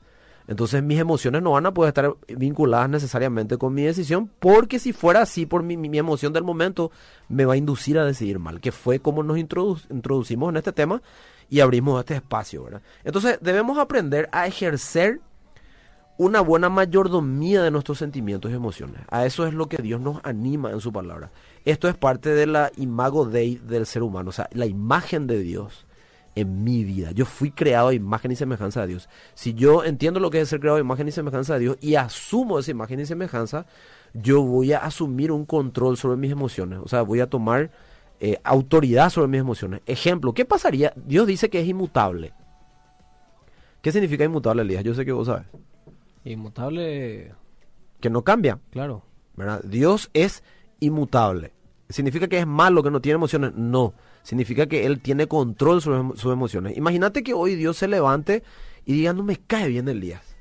Entonces 0.49 0.83
mis 0.83 0.99
emociones 0.99 1.43
no 1.43 1.53
van 1.53 1.67
a 1.67 1.75
poder 1.75 1.91
estar 1.91 2.17
vinculadas 2.29 2.89
necesariamente 2.89 3.59
con 3.59 3.75
mi 3.75 3.83
decisión, 3.83 4.29
porque 4.41 4.81
si 4.81 4.93
fuera 4.93 5.23
así 5.23 5.47
por 5.47 5.63
mi, 5.63 5.77
mi 5.77 5.99
emoción 5.99 6.33
del 6.33 6.43
momento, 6.43 6.91
me 7.29 7.45
va 7.45 7.55
a 7.55 7.59
inducir 7.59 7.97
a 7.97 8.05
decidir 8.05 8.41
mal, 8.41 8.61
que 8.61 8.73
fue 8.73 8.99
como 8.99 9.23
nos 9.23 9.39
introducimos 9.39 10.51
en 10.51 10.57
este 10.57 10.73
tema 10.73 11.03
y 11.49 11.61
abrimos 11.61 12.01
este 12.01 12.17
espacio, 12.17 12.65
¿verdad? 12.65 12.83
Entonces 13.05 13.39
debemos 13.41 13.79
aprender 13.79 14.29
a 14.33 14.49
ejercer 14.49 15.21
una 16.19 16.41
buena 16.41 16.69
mayordomía 16.69 17.63
de 17.63 17.71
nuestros 17.71 17.99
sentimientos 17.99 18.51
y 18.51 18.55
emociones. 18.55 19.03
A 19.11 19.27
eso 19.27 19.47
es 19.47 19.55
lo 19.55 19.69
que 19.69 19.79
Dios 19.79 20.01
nos 20.01 20.21
anima 20.25 20.71
en 20.71 20.81
su 20.81 20.93
palabra. 20.93 21.31
Esto 21.65 21.89
es 21.89 21.97
parte 21.97 22.31
de 22.31 22.47
la 22.47 22.71
imago 22.77 23.27
Dei 23.27 23.57
del 23.57 23.87
ser 23.87 24.03
humano, 24.03 24.31
o 24.31 24.33
sea, 24.33 24.49
la 24.53 24.67
imagen 24.67 25.27
de 25.27 25.41
Dios 25.41 25.87
en 26.35 26.65
mi 26.65 26.85
vida. 26.85 27.11
Yo 27.13 27.25
fui 27.25 27.51
creado 27.51 27.89
a 27.89 27.95
imagen 27.95 28.31
y 28.31 28.37
semejanza 28.37 28.83
de 28.83 28.89
Dios. 28.89 29.09
Si 29.35 29.55
yo 29.55 29.85
entiendo 29.85 30.21
lo 30.21 30.31
que 30.31 30.41
es 30.41 30.49
ser 30.49 30.61
creado 30.61 30.77
a 30.77 30.81
imagen 30.81 31.09
y 31.09 31.13
semejanza 31.13 31.55
de 31.55 31.61
Dios 31.61 31.77
y 31.81 31.97
asumo 31.97 32.59
esa 32.59 32.71
imagen 32.71 33.01
y 33.01 33.07
semejanza, 33.07 33.67
yo 34.13 34.43
voy 34.43 34.73
a 34.73 34.79
asumir 34.79 35.33
un 35.33 35.45
control 35.45 35.97
sobre 35.97 36.17
mis 36.17 36.31
emociones. 36.31 36.79
O 36.83 36.89
sea, 36.89 37.03
voy 37.03 37.21
a 37.21 37.29
tomar 37.29 37.71
eh, 38.21 38.39
autoridad 38.45 39.11
sobre 39.11 39.29
mis 39.29 39.41
emociones. 39.41 39.81
Ejemplo, 39.87 40.35
¿qué 40.35 40.45
pasaría? 40.45 40.93
Dios 40.97 41.27
dice 41.27 41.51
que 41.51 41.61
es 41.61 41.67
inmutable. 41.67 42.33
¿Qué 43.81 43.91
significa 43.93 44.25
inmutable, 44.25 44.63
Elías? 44.63 44.85
Yo 44.85 44.95
sé 44.95 45.05
que 45.05 45.13
vos 45.13 45.27
sabes. 45.27 45.47
Inmutable. 46.27 47.33
Que 48.01 48.11
no 48.11 48.23
cambia. 48.23 48.59
Claro. 48.71 49.03
¿verdad? 49.37 49.63
Dios 49.65 50.11
es 50.15 50.43
inmutable. 50.81 51.53
¿Significa 51.89 52.27
que 52.27 52.39
es 52.39 52.47
malo, 52.47 52.83
que 52.83 52.91
no 52.91 53.01
tiene 53.01 53.15
emociones? 53.17 53.53
No. 53.55 53.95
Significa 54.23 54.67
que 54.67 54.87
Él 54.87 55.01
tiene 55.01 55.29
control 55.29 55.81
sobre 55.81 56.19
sus 56.19 56.33
emociones. 56.33 56.77
Imagínate 56.77 57.23
que 57.23 57.33
hoy 57.33 57.55
Dios 57.55 57.77
se 57.77 57.87
levante 57.87 58.43
y 58.85 58.95
diga, 58.95 59.13
no 59.13 59.23
me 59.23 59.37
cae 59.37 59.69
bien 59.69 59.89
Elías. 59.89 60.37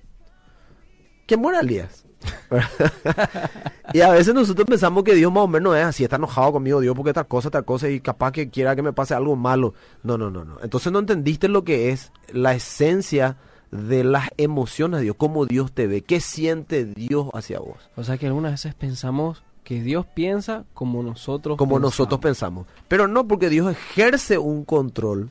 Que 1.27 1.37
muera 1.37 1.59
Elías. 1.59 2.05
y 3.93 4.01
a 4.01 4.09
veces 4.09 4.33
nosotros 4.33 4.65
pensamos 4.65 5.03
que 5.03 5.13
Dios 5.13 5.31
más 5.31 5.43
o 5.43 5.47
menos 5.47 5.75
es 5.75 5.83
así, 5.83 6.03
está 6.03 6.15
enojado 6.15 6.53
conmigo 6.53 6.79
Dios 6.79 6.95
porque 6.95 7.13
tal 7.13 7.27
cosa, 7.27 7.51
tal 7.51 7.65
cosa 7.65 7.87
y 7.87 7.99
capaz 7.99 8.31
que 8.31 8.49
quiera 8.49 8.75
que 8.75 8.81
me 8.81 8.93
pase 8.93 9.13
algo 9.13 9.35
malo. 9.35 9.75
No, 10.01 10.17
no, 10.17 10.31
no, 10.31 10.43
no. 10.43 10.57
Entonces 10.63 10.91
no 10.91 10.99
entendiste 10.99 11.47
lo 11.47 11.63
que 11.63 11.91
es 11.91 12.11
la 12.31 12.55
esencia 12.55 13.37
de 13.75 14.03
las 14.03 14.29
emociones 14.37 14.99
de 14.99 15.05
Dios, 15.05 15.15
cómo 15.17 15.45
Dios 15.45 15.71
te 15.71 15.87
ve, 15.87 16.01
qué 16.01 16.19
siente 16.19 16.85
Dios 16.85 17.27
hacia 17.33 17.59
vos. 17.59 17.77
O 17.95 18.03
sea 18.03 18.17
que 18.17 18.27
algunas 18.27 18.51
veces 18.51 18.73
pensamos 18.73 19.43
que 19.63 19.81
Dios 19.81 20.05
piensa 20.05 20.63
como 20.73 21.01
nosotros 21.01 21.57
como 21.57 21.79
nosotros 21.79 22.19
pensamos, 22.19 22.67
pero 22.87 23.07
no 23.07 23.27
porque 23.27 23.49
Dios 23.49 23.71
ejerce 23.71 24.37
un 24.37 24.63
control 24.63 25.29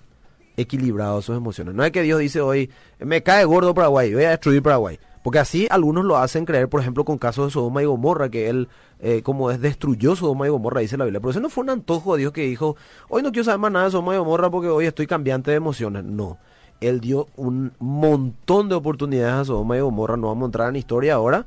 equilibrado 0.57 1.17
de 1.17 1.23
sus 1.23 1.37
emociones. 1.37 1.75
No 1.75 1.85
es 1.85 1.93
que 1.93 2.03
Dios 2.03 2.21
dice 2.21 2.41
hoy, 2.41 2.71
me 2.99 3.23
cae 3.23 3.45
gordo 3.45 3.75
Paraguay, 3.75 4.13
voy 4.13 4.25
a 4.25 4.31
destruir 4.31 4.63
Paraguay. 4.63 4.99
Porque 5.23 5.39
así 5.39 5.67
algunos 5.71 6.05
lo 6.05 6.19
hacen 6.19 6.45
creer, 6.45 6.69
por 6.69 6.83
ejemplo, 6.83 7.07
con 7.07 7.17
casos 7.17 7.47
de 7.47 7.51
Sodoma 7.53 7.83
y 7.83 7.87
Gomorra, 7.87 8.29
que 8.29 8.51
él, 8.51 8.69
eh, 9.01 9.23
como 9.23 9.51
es, 9.51 9.59
destruyó 9.59 10.15
Sodoma 10.15 10.47
y 10.47 10.51
Gomorra, 10.51 10.83
dice 10.83 10.99
la 10.99 11.05
Biblia. 11.05 11.19
Pero 11.21 11.31
eso 11.31 11.41
no 11.41 11.49
fue 11.49 11.65
un 11.65 11.71
antojo 11.71 12.15
de 12.15 12.21
Dios 12.21 12.33
que 12.35 12.43
dijo, 12.43 12.77
hoy 13.09 13.23
no 13.23 13.33
quiero 13.33 13.45
saber 13.45 13.59
más 13.59 13.73
nada 13.73 13.87
de 13.87 13.93
Sodoma 13.93 14.15
y 14.15 14.19
Gomorra 14.19 14.51
porque 14.51 14.69
hoy 14.69 14.85
estoy 14.85 15.07
cambiante 15.07 15.51
de 15.51 15.57
emociones. 15.57 16.05
No 16.05 16.39
él 16.81 17.01
dio 17.01 17.29
un 17.37 17.73
montón 17.79 18.69
de 18.69 18.75
oportunidades 18.75 19.35
a 19.35 19.45
Sodoma 19.45 19.77
y 19.77 19.81
Gomorra, 19.81 20.17
no 20.17 20.29
vamos 20.29 20.43
a 20.43 20.47
entrar 20.47 20.69
en 20.69 20.77
historia 20.77 21.15
ahora, 21.15 21.47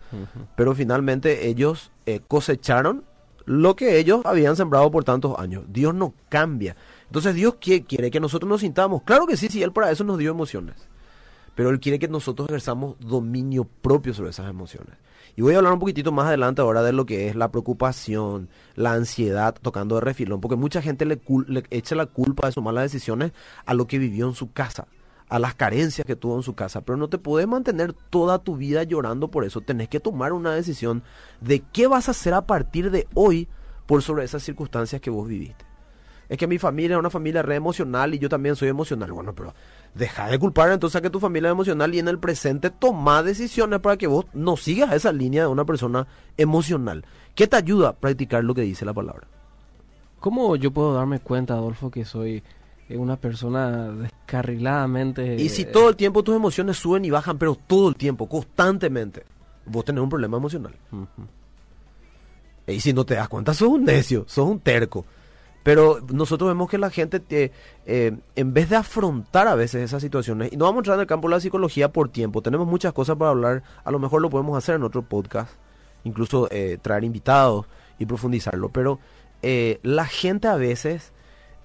pero 0.56 0.74
finalmente 0.74 1.48
ellos 1.48 1.92
eh, 2.06 2.22
cosecharon 2.28 3.04
lo 3.46 3.76
que 3.76 3.98
ellos 3.98 4.22
habían 4.26 4.56
sembrado 4.56 4.92
por 4.92 5.04
tantos 5.04 5.38
años. 5.40 5.64
Dios 5.70 5.94
no 5.94 6.14
cambia. 6.30 6.76
Entonces 7.06 7.34
Dios 7.34 7.56
quiere 7.60 8.12
que 8.12 8.20
nosotros 8.20 8.50
nos 8.50 8.62
sintamos. 8.62 9.04
Claro 9.04 9.26
que 9.26 9.38
sí, 9.38 9.48
sí, 9.50 9.64
Él 9.64 9.72
para 9.72 9.90
eso 9.90 10.04
nos 10.04 10.18
dio 10.18 10.32
emociones. 10.32 10.76
Pero 11.56 11.70
Él 11.70 11.80
quiere 11.80 11.98
que 11.98 12.10
nosotros 12.10 12.50
ejerzamos 12.50 12.98
dominio 13.00 13.64
propio 13.64 14.14
sobre 14.14 14.32
esas 14.32 14.50
emociones. 14.50 14.98
Y 15.38 15.44
voy 15.44 15.54
a 15.54 15.58
hablar 15.58 15.74
un 15.74 15.80
poquitito 15.80 16.12
más 16.12 16.28
adelante 16.28 16.62
ahora 16.62 16.84
de 16.84 16.92
lo 16.92 17.06
que 17.06 17.30
es 17.30 17.36
la 17.36 17.50
preocupación, 17.50 18.50
la 18.76 18.94
ansiedad, 18.94 19.56
tocando 19.62 19.96
de 19.96 20.02
refilón, 20.02 20.42
porque 20.42 20.56
mucha 20.56 20.82
gente 20.82 21.06
le, 21.06 21.22
le 21.48 21.64
echa 21.70 21.96
la 21.96 22.08
culpa 22.08 22.48
de 22.48 22.54
sus 22.54 22.64
malas 22.64 22.84
decisiones 22.86 23.32
a 23.66 23.74
lo 23.74 23.88
que 23.88 24.00
vivió 24.00 24.28
en 24.28 24.34
su 24.34 24.52
casa 24.52 24.88
a 25.30 25.40
las 25.40 25.56
carencias 25.56 26.06
que 26.06 26.16
tuvo 26.16 26.38
en 26.38 26.44
su 26.44 26.56
casa, 26.56 26.82
pero 26.82 26.98
no 26.98 27.10
te 27.10 27.18
puedes 27.18 27.48
mantener 27.48 27.94
toda 27.94 28.40
tu 28.40 28.56
vida 28.56 28.84
llorando 28.84 29.30
por 29.30 29.44
eso. 29.44 29.62
Tenés 29.62 29.90
que 29.90 30.00
tomar 30.00 30.34
una 30.34 30.54
decisión 30.54 31.04
de 31.42 31.62
qué 31.74 31.88
vas 31.88 32.08
a 32.08 32.12
hacer 32.12 32.34
a 32.34 32.46
partir 32.46 32.92
de 32.92 33.08
hoy 33.14 33.48
por 33.86 34.02
sobre 34.02 34.24
esas 34.24 34.44
circunstancias 34.44 35.02
que 35.02 35.10
vos 35.10 35.28
viviste. 35.28 35.66
Es 36.30 36.38
que 36.38 36.48
mi 36.48 36.58
familia 36.58 36.96
es 36.96 37.00
una 37.00 37.10
familia 37.10 37.42
re 37.42 37.56
emocional 37.56 38.14
y 38.14 38.20
yo 38.20 38.28
también 38.28 38.56
soy 38.56 38.68
emocional. 38.68 39.12
Bueno, 39.14 39.34
pero 39.34 39.54
deja 39.96 40.28
de 40.28 40.38
culpar 40.38 40.72
entonces 40.72 40.98
a 40.98 41.02
que 41.02 41.10
tu 41.10 41.20
familia 41.20 41.50
es 41.50 41.54
emocional 41.54 41.94
y 41.94 42.00
en 42.00 42.08
el 42.08 42.20
presente 42.20 42.70
toma 42.70 43.24
decisiones 43.24 43.80
para 43.80 43.98
que 43.98 44.08
vos 44.08 44.26
no 44.34 44.58
sigas 44.58 44.94
esa 44.94 45.12
línea 45.12 45.44
de 45.44 45.48
una 45.48 45.66
persona 45.66 46.08
emocional. 46.36 47.06
¿Qué 47.34 47.48
te 47.48 47.56
ayuda 47.56 47.90
a 47.90 47.96
practicar 47.96 48.44
lo 48.44 48.54
que 48.54 48.62
dice 48.62 48.84
la 48.84 48.94
palabra? 48.94 49.28
¿Cómo 50.20 50.56
yo 50.56 50.72
puedo 50.72 50.94
darme 50.94 51.20
cuenta, 51.20 51.54
Adolfo, 51.54 51.92
que 51.92 52.04
soy 52.04 52.44
una 52.90 53.18
persona 53.18 53.92
descarriladamente... 53.92 55.36
Y 55.36 55.50
si 55.50 55.66
todo 55.66 55.90
el 55.90 55.96
tiempo 55.96 56.24
tus 56.24 56.36
emociones 56.36 56.78
suben 56.78 57.04
y 57.04 57.10
bajan, 57.10 57.38
pero 57.38 57.56
todo 57.56 57.90
el 57.90 57.96
tiempo, 57.96 58.30
constantemente, 58.30 59.24
vos 59.66 59.84
tenés 59.84 60.02
un 60.02 60.10
problema 60.10 60.38
emocional. 60.38 60.74
Y 62.66 62.80
si 62.80 62.94
no 62.94 63.06
te 63.06 63.16
das 63.16 63.28
cuenta, 63.28 63.54
sos 63.54 63.68
un 63.68 63.84
necio, 63.84 64.26
sos 64.28 64.48
un 64.48 64.60
terco. 64.60 65.06
Pero 65.64 66.00
nosotros 66.14 66.48
vemos 66.48 66.70
que 66.70 66.78
la 66.78 66.90
gente, 66.90 67.20
te, 67.20 67.52
eh, 67.86 68.18
en 68.36 68.54
vez 68.54 68.70
de 68.70 68.78
afrontar 68.78 69.50
a 69.50 69.56
veces 69.56 69.84
esas 69.84 70.02
situaciones, 70.02 70.54
y 70.54 70.56
no 70.56 70.64
vamos 70.64 70.78
a 70.78 70.80
entrar 70.80 70.96
en 70.96 71.02
el 71.02 71.08
campo 71.08 71.28
de 71.28 71.36
la 71.36 71.42
psicología 71.42 71.92
por 71.92 72.08
tiempo, 72.08 72.42
tenemos 72.42 72.68
muchas 72.68 72.94
cosas 72.94 73.18
para 73.18 73.32
hablar, 73.32 73.64
a 73.84 73.92
lo 73.92 74.00
mejor 74.00 74.22
lo 74.22 74.30
podemos 74.30 74.58
hacer 74.58 74.76
en 74.76 74.84
otro 74.84 75.02
podcast, 75.02 75.52
incluso 76.06 76.48
eh, 76.52 76.78
traer 76.82 77.04
invitados 77.04 77.66
y 78.00 78.06
profundizarlo, 78.06 78.70
pero 78.70 79.00
eh, 79.42 79.82
la 79.84 80.06
gente 80.06 80.48
a 80.48 80.56
veces 80.56 81.12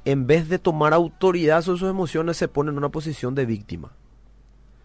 en 0.05 0.27
vez 0.27 0.49
de 0.49 0.59
tomar 0.59 0.95
autoridad 0.95 1.63
sobre 1.63 1.79
sus 1.79 1.91
emociones, 1.91 2.37
se 2.37 2.49
pone 2.49 2.71
en 2.71 2.79
una 2.79 2.91
posición 2.91 3.35
de 3.35 3.47
víctima. 3.47 3.93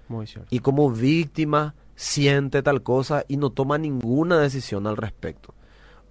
Muy 0.07 0.27
cierto. 0.27 0.47
Y 0.51 0.59
como 0.59 0.91
víctima 0.91 1.75
siente 1.95 2.61
tal 2.61 2.83
cosa 2.83 3.25
y 3.27 3.37
no 3.37 3.49
toma 3.49 3.77
ninguna 3.77 4.39
decisión 4.39 4.87
al 4.87 4.97
respecto. 4.97 5.53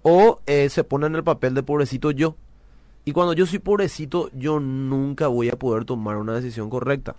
O 0.01 0.41
eh, 0.45 0.69
se 0.69 0.83
pone 0.83 1.07
en 1.07 1.15
el 1.15 1.23
papel 1.23 1.53
de 1.53 1.63
pobrecito 1.63 2.11
yo. 2.11 2.35
Y 3.05 3.13
cuando 3.13 3.33
yo 3.33 3.45
soy 3.45 3.59
pobrecito, 3.59 4.29
yo 4.33 4.59
nunca 4.59 5.27
voy 5.27 5.49
a 5.49 5.57
poder 5.57 5.85
tomar 5.85 6.17
una 6.17 6.33
decisión 6.33 6.69
correcta. 6.69 7.15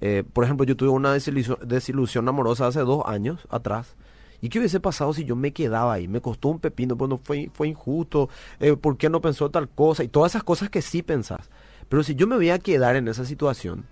Eh, 0.00 0.24
por 0.32 0.44
ejemplo, 0.44 0.66
yo 0.66 0.76
tuve 0.76 0.88
una 0.88 1.12
desilusión 1.12 2.28
amorosa 2.28 2.66
hace 2.66 2.80
dos 2.80 3.04
años 3.06 3.46
atrás 3.48 3.96
¿Y 4.40 4.48
qué 4.48 4.58
hubiese 4.58 4.80
pasado 4.80 5.12
si 5.12 5.24
yo 5.24 5.36
me 5.36 5.52
quedaba 5.52 5.94
ahí? 5.94 6.08
Me 6.08 6.20
costó 6.20 6.48
un 6.48 6.60
pepino, 6.60 6.96
pues 6.96 7.10
fue, 7.22 7.50
fue 7.52 7.68
injusto, 7.68 8.28
eh, 8.60 8.76
¿por 8.76 8.96
qué 8.96 9.08
no 9.08 9.20
pensó 9.20 9.50
tal 9.50 9.68
cosa? 9.68 10.04
Y 10.04 10.08
todas 10.08 10.32
esas 10.32 10.42
cosas 10.42 10.70
que 10.70 10.82
sí 10.82 11.02
pensás. 11.02 11.50
Pero 11.88 12.02
si 12.02 12.14
yo 12.14 12.26
me 12.26 12.36
voy 12.36 12.50
a 12.50 12.58
quedar 12.58 12.96
en 12.96 13.08
esa 13.08 13.24
situación, 13.24 13.86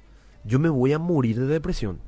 yo 0.45 0.59
me 0.59 0.69
voy 0.69 0.93
a 0.93 0.99
morir 0.99 1.39
de 1.39 1.47
depresión. 1.47 2.01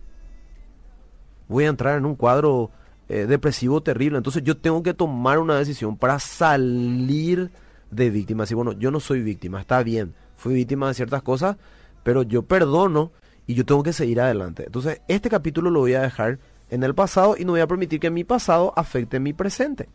Voy 1.49 1.65
a 1.65 1.69
entrar 1.69 1.99
en 1.99 2.07
un 2.07 2.17
cuadro 2.17 2.71
eh, 3.09 3.27
depresivo 3.27 3.83
terrible. 3.83 4.17
Entonces 4.17 4.43
yo 4.43 4.57
tengo 4.57 4.83
que 4.83 4.95
tomar 4.95 5.39
una 5.39 5.59
decisión 5.59 5.97
para 5.97 6.19
salir 6.19 7.51
de 7.91 8.11
víctima. 8.11 8.45
Y 8.49 8.55
bueno, 8.55 8.73
yo 8.73 8.91
no 8.91 9.01
soy 9.01 9.23
víctima, 9.23 9.61
está 9.61 9.83
bien. 9.83 10.15
Fui 10.37 10.55
víctima 10.55 10.89
de 10.89 10.95
ciertas 10.95 11.23
cosas, 11.23 11.57
pero 12.03 12.23
yo 12.23 12.43
perdono 12.43 13.13
y 13.47 13.55
yo 13.55 13.65
tengo 13.65 13.83
que 13.83 13.93
seguir 13.93 14.21
adelante. 14.21 14.65
Entonces 14.67 15.03
este 15.07 15.29
capítulo 15.29 15.71
lo 15.71 15.81
voy 15.81 15.95
a 15.95 16.03
dejar 16.03 16.39
en 16.71 16.83
el 16.83 16.95
pasado 16.95 17.37
y 17.39 17.45
no 17.45 17.53
voy 17.53 17.61
a 17.61 17.67
permitir 17.67 18.01
que 18.01 18.11
mi 18.11 18.25
pasado 18.25 18.73
afecte 18.77 19.21
mi 19.21 19.33
presente. 19.33 19.89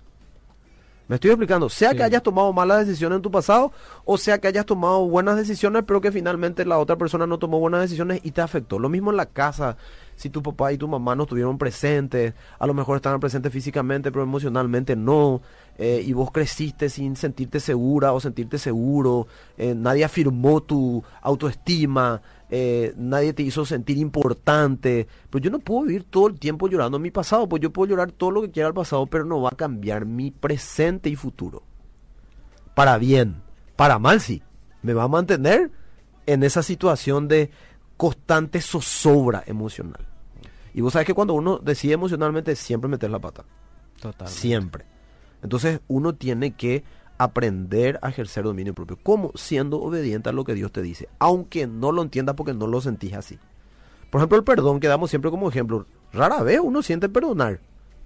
Me 1.10 1.16
estoy 1.16 1.32
explicando, 1.32 1.70
sea 1.70 1.96
que 1.96 2.04
hayas 2.04 2.22
tomado 2.22 2.54
malas 2.54 2.86
decisiones 2.86 3.16
en 3.16 3.24
tu 3.24 3.32
pasado 3.32 3.72
o 4.06 4.16
sea 4.16 4.38
que 4.38 4.48
hayas 4.48 4.68
tomado 4.68 5.08
buenas 5.08 5.38
decisiones 5.38 5.84
pero 5.88 6.02
que 6.02 6.12
finalmente 6.12 6.64
la 6.66 6.78
otra 6.78 6.98
persona 6.98 7.26
no 7.26 7.40
tomó 7.40 7.60
buenas 7.60 7.82
decisiones 7.82 8.22
y 8.24 8.30
te 8.30 8.42
afectó. 8.42 8.78
Lo 8.78 8.90
mismo 8.90 9.10
en 9.10 9.18
la 9.18 9.26
casa, 9.26 9.76
si 10.16 10.30
tu 10.30 10.44
papá 10.44 10.72
y 10.72 10.78
tu 10.78 10.88
mamá 10.88 11.16
no 11.16 11.24
estuvieron 11.24 11.58
presentes, 11.58 12.36
a 12.60 12.68
lo 12.68 12.76
mejor 12.76 12.98
estaban 12.98 13.20
presentes 13.20 13.52
físicamente 13.52 14.12
pero 14.12 14.22
emocionalmente 14.22 14.96
no, 14.96 15.42
eh, 15.80 16.04
y 16.06 16.14
vos 16.14 16.30
creciste 16.30 16.90
sin 16.90 17.16
sentirte 17.16 17.60
segura 17.60 18.14
o 18.14 18.20
sentirte 18.20 18.60
seguro, 18.60 19.26
eh, 19.58 19.74
nadie 19.74 20.04
afirmó 20.04 20.62
tu 20.62 21.04
autoestima, 21.24 22.22
eh, 22.50 22.94
nadie 22.98 23.34
te 23.34 23.44
hizo 23.44 23.65
sentir 23.65 23.98
importante. 23.98 25.08
Pero 25.29 25.44
yo 25.44 25.51
no 25.51 25.60
puedo 25.60 25.84
vivir 25.84 26.03
todo 26.03 26.27
el 26.27 26.39
tiempo 26.39 26.68
llorando 26.68 27.00
mi 27.00 27.12
pasado, 27.12 27.48
pues 27.48 27.62
yo 27.62 27.72
puedo 27.72 27.89
llorar 27.89 28.12
todo 28.12 28.32
lo 28.32 28.41
que 28.41 28.51
quiera 28.51 28.68
al 28.68 28.74
pasado, 28.74 29.06
pero 29.06 29.25
no 29.25 29.41
va 29.41 29.50
a 29.50 29.56
cambiar 29.56 30.06
mi 30.06 30.32
presente 30.32 31.10
y 31.10 31.15
futuro. 31.15 31.63
Para 32.74 32.98
bien, 32.98 33.41
para 33.75 34.00
mal 34.00 34.22
sí. 34.22 34.41
Me 34.82 34.94
va 34.94 35.03
a 35.03 35.08
mantener 35.10 35.72
en 36.25 36.44
esa 36.44 36.63
situación 36.63 37.27
de 37.27 37.51
constante 37.98 38.62
zozobra 38.62 39.44
emocional. 39.46 40.08
Y 40.74 40.82
vos 40.82 40.94
sabes 40.94 41.06
que 41.06 41.13
cuando 41.13 41.34
uno 41.34 41.58
decide 41.58 41.94
emocionalmente, 41.94 42.56
siempre 42.56 42.89
meter 42.89 43.10
la 43.10 43.20
pata. 43.20 43.44
Total. 44.00 44.27
Siempre. 44.27 44.86
Entonces 45.41 45.82
uno 45.88 46.15
tiene 46.15 46.51
que 46.51 46.84
aprender 47.20 48.00
a 48.02 48.10
ejercer 48.10 48.46
dominio 48.46 48.74
propio. 48.74 48.98
¿Cómo? 49.04 49.32
Siendo 49.36 49.80
obediente 49.80 50.30
a 50.30 50.32
lo 50.32 50.46
que 50.46 50.56
Dios 50.56 50.72
te 50.72 50.82
dice, 50.82 51.08
aunque 51.20 51.68
no 51.68 51.92
lo 51.92 52.02
entiendas 52.02 52.36
porque 52.36 52.56
no 52.56 52.66
lo 52.66 52.82
sentís 52.82 53.14
así. 53.14 53.38
Por 54.10 54.20
ejemplo, 54.20 54.38
el 54.38 54.44
perdón 54.44 54.80
que 54.80 54.88
damos 54.88 55.12
siempre 55.12 55.30
como 55.30 55.50
ejemplo. 55.50 55.86
Rara 56.12 56.42
vez 56.42 56.60
uno 56.64 56.82
siente 56.82 57.10
perdonar. 57.10 57.60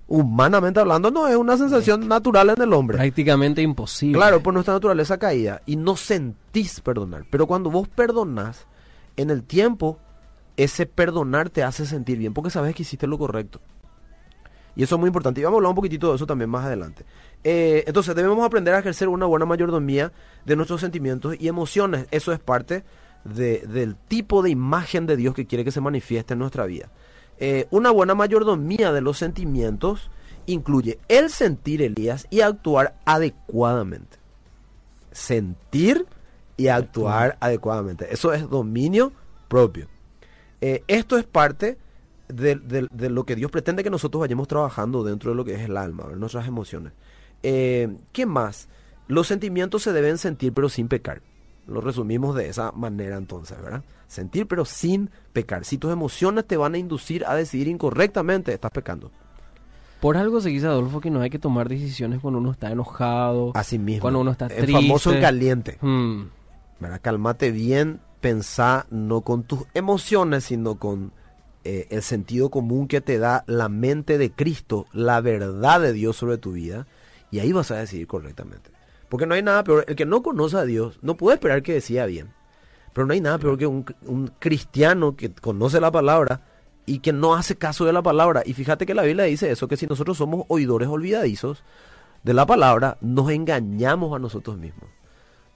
Humanamente 0.08 0.82
hablando, 0.82 1.12
no 1.12 1.28
es 1.28 1.38
una 1.38 1.56
sensación 1.56 2.10
natural 2.10 2.50
en 2.50 2.62
el 2.62 2.74
hombre. 2.74 2.98
Prácticamente 2.98 3.62
imposible. 3.62 4.18
Claro, 4.18 4.44
por 4.44 4.54
nuestra 4.54 4.74
naturaleza 4.74 5.18
caída. 5.18 5.62
Y 5.66 5.78
no 5.78 5.96
sentís 5.96 6.82
perdonar. 6.82 7.24
Pero 7.30 7.48
cuando 7.48 7.72
vos 7.72 7.88
perdonás, 7.88 8.68
en 9.16 9.30
el 9.30 9.44
tiempo, 9.44 10.00
ese 10.58 10.86
perdonar 10.86 11.50
te 11.50 11.64
hace 11.64 11.86
sentir 11.86 12.18
bien 12.18 12.34
porque 12.34 12.50
sabes 12.50 12.76
que 12.76 12.82
hiciste 12.82 13.08
lo 13.08 13.18
correcto. 13.18 13.62
Y 14.76 14.84
eso 14.84 14.96
es 14.96 15.00
muy 15.00 15.08
importante. 15.08 15.42
Y 15.42 15.44
vamos 15.44 15.58
a 15.58 15.60
hablar 15.60 15.70
un 15.70 15.76
poquitito 15.76 16.10
de 16.10 16.16
eso 16.16 16.26
también 16.26 16.50
más 16.50 16.66
adelante. 16.66 17.06
Eh, 17.44 17.84
entonces 17.88 18.16
debemos 18.16 18.44
aprender 18.46 18.74
a 18.74 18.80
ejercer 18.80 19.08
una 19.08 19.26
buena 19.26 19.46
mayordomía 19.46 20.12
de 20.46 20.56
nuestros 20.56 20.82
sentimientos 20.82 21.36
y 21.40 21.48
emociones. 21.48 22.08
Eso 22.12 22.32
es 22.32 22.40
parte 22.40 22.84
del 23.24 23.96
tipo 24.08 24.42
de 24.42 24.50
imagen 24.50 25.06
de 25.06 25.16
Dios 25.16 25.34
que 25.34 25.46
quiere 25.46 25.64
que 25.64 25.72
se 25.72 25.82
manifieste 25.82 26.34
en 26.34 26.40
nuestra 26.40 26.66
vida. 26.66 26.90
Eh, 27.40 27.68
una 27.72 27.92
buena 27.92 28.16
mayordomía 28.16 28.92
de 28.92 29.02
los 29.02 29.18
sentimientos 29.18 30.12
incluye 30.46 31.00
el 31.08 31.30
sentir, 31.30 31.82
Elías, 31.82 32.28
y 32.30 32.42
actuar 32.42 32.96
adecuadamente. 33.06 34.18
Sentir 35.12 36.06
y 36.58 36.68
actuar 36.68 37.38
adecuadamente. 37.40 38.08
Eso 38.12 38.34
es 38.34 38.50
dominio 38.50 39.14
propio. 39.48 39.88
Eh, 40.62 40.84
esto 40.88 41.18
es 41.18 41.26
parte 41.26 41.78
de, 42.36 43.10
lo 43.10 43.26
que 43.26 43.36
Dios 43.36 43.52
pretende 43.52 43.84
que 43.84 43.90
nosotros 43.90 44.22
vayamos 44.22 44.48
trabajando 44.48 45.04
dentro 45.04 45.32
de 45.32 45.36
lo 45.36 45.46
que 45.46 45.56
es 45.56 45.62
el 45.62 45.78
alma, 45.78 46.06
nuestras 46.16 46.48
emociones. 46.48 46.94
Eh, 47.42 47.96
¿Qué 48.12 48.26
más? 48.26 48.70
Los 49.08 49.28
sentimientos 49.28 49.84
se 49.84 49.94
deben 49.94 50.18
sentir 50.18 50.54
pero 50.54 50.70
sin 50.70 50.88
pecar. 50.88 51.22
Lo 51.68 51.82
resumimos 51.82 52.36
de 52.36 52.50
esa 52.50 52.72
manera 52.72 53.18
entonces, 53.18 53.62
¿verdad? 53.62 53.84
Sentir 54.08 54.48
pero 54.48 54.66
sin 54.66 55.10
pecar. 55.32 55.66
Si 55.66 55.78
tus 55.78 55.92
emociones 55.92 56.46
te 56.46 56.58
van 56.58 56.74
a 56.74 56.78
inducir 56.78 57.26
a 57.26 57.36
decidir 57.36 57.68
incorrectamente, 57.68 58.54
estás 58.54 58.72
pecando. 58.72 59.12
Por 60.02 60.18
algo 60.18 60.42
se 60.42 60.50
dice, 60.50 60.68
Adolfo, 60.68 61.00
que 61.00 61.10
no 61.10 61.22
hay 61.22 61.30
que 61.30 61.40
tomar 61.40 61.70
decisiones 61.70 62.20
cuando 62.20 62.40
uno 62.40 62.52
está 62.52 62.70
enojado. 62.70 63.52
Así 63.56 63.80
mismo. 63.80 64.02
Cuando 64.02 64.20
uno 64.20 64.32
está 64.32 64.48
triste. 64.50 64.66
El 64.66 64.72
famoso 64.74 65.12
caliente. 65.22 65.78
Hmm. 65.80 66.24
¿Verdad? 66.82 67.00
Calmate 67.02 67.52
bien, 67.52 68.02
pensá 68.20 68.86
no 68.90 69.22
con 69.22 69.44
tus 69.44 69.62
emociones, 69.74 70.44
sino 70.44 70.76
con 70.76 71.14
eh, 71.64 71.88
el 71.90 72.02
sentido 72.02 72.50
común 72.50 72.88
que 72.88 73.02
te 73.02 73.18
da 73.18 73.44
la 73.48 73.70
mente 73.70 74.18
de 74.18 74.32
Cristo, 74.32 74.86
la 74.92 75.22
verdad 75.22 75.82
de 75.82 75.94
Dios 75.94 76.18
sobre 76.18 76.38
tu 76.38 76.52
vida 76.54 76.88
y 77.32 77.40
ahí 77.40 77.52
vas 77.52 77.72
a 77.72 77.78
decidir 77.78 78.06
correctamente. 78.06 78.70
Porque 79.10 79.26
no 79.26 79.34
hay 79.34 79.42
nada 79.42 79.64
peor. 79.64 79.86
El 79.88 79.96
que 79.96 80.06
no 80.06 80.22
conoce 80.22 80.58
a 80.58 80.66
Dios 80.66 81.00
no 81.02 81.18
puede 81.18 81.36
esperar 81.36 81.64
que 81.64 81.74
decida 81.74 82.06
bien. 82.06 82.34
Pero 82.94 83.08
no 83.08 83.14
hay 83.14 83.22
nada 83.22 83.40
peor 83.40 83.58
que 83.58 83.66
un, 83.66 84.32
cristiano 84.40 85.16
que 85.16 85.32
conoce 85.32 85.80
la 85.80 85.92
palabra 85.92 86.42
y 86.86 87.00
que 87.00 87.12
no 87.12 87.34
hace 87.34 87.56
caso 87.56 87.86
de 87.86 87.94
la 87.94 88.04
palabra. 88.04 88.44
Y 88.46 88.54
fíjate 88.54 88.86
que 88.86 88.94
la 88.94 89.04
Biblia 89.04 89.26
dice 89.26 89.50
eso, 89.50 89.68
que 89.68 89.78
si 89.78 89.88
nosotros 89.88 90.18
somos 90.18 90.46
oidores 90.48 90.90
olvidadizos 90.90 91.64
de 92.24 92.34
la 92.34 92.46
palabra, 92.46 92.98
nos 93.02 93.32
engañamos 93.32 94.16
a 94.16 94.20
nosotros 94.20 94.58
mismos. 94.58 94.90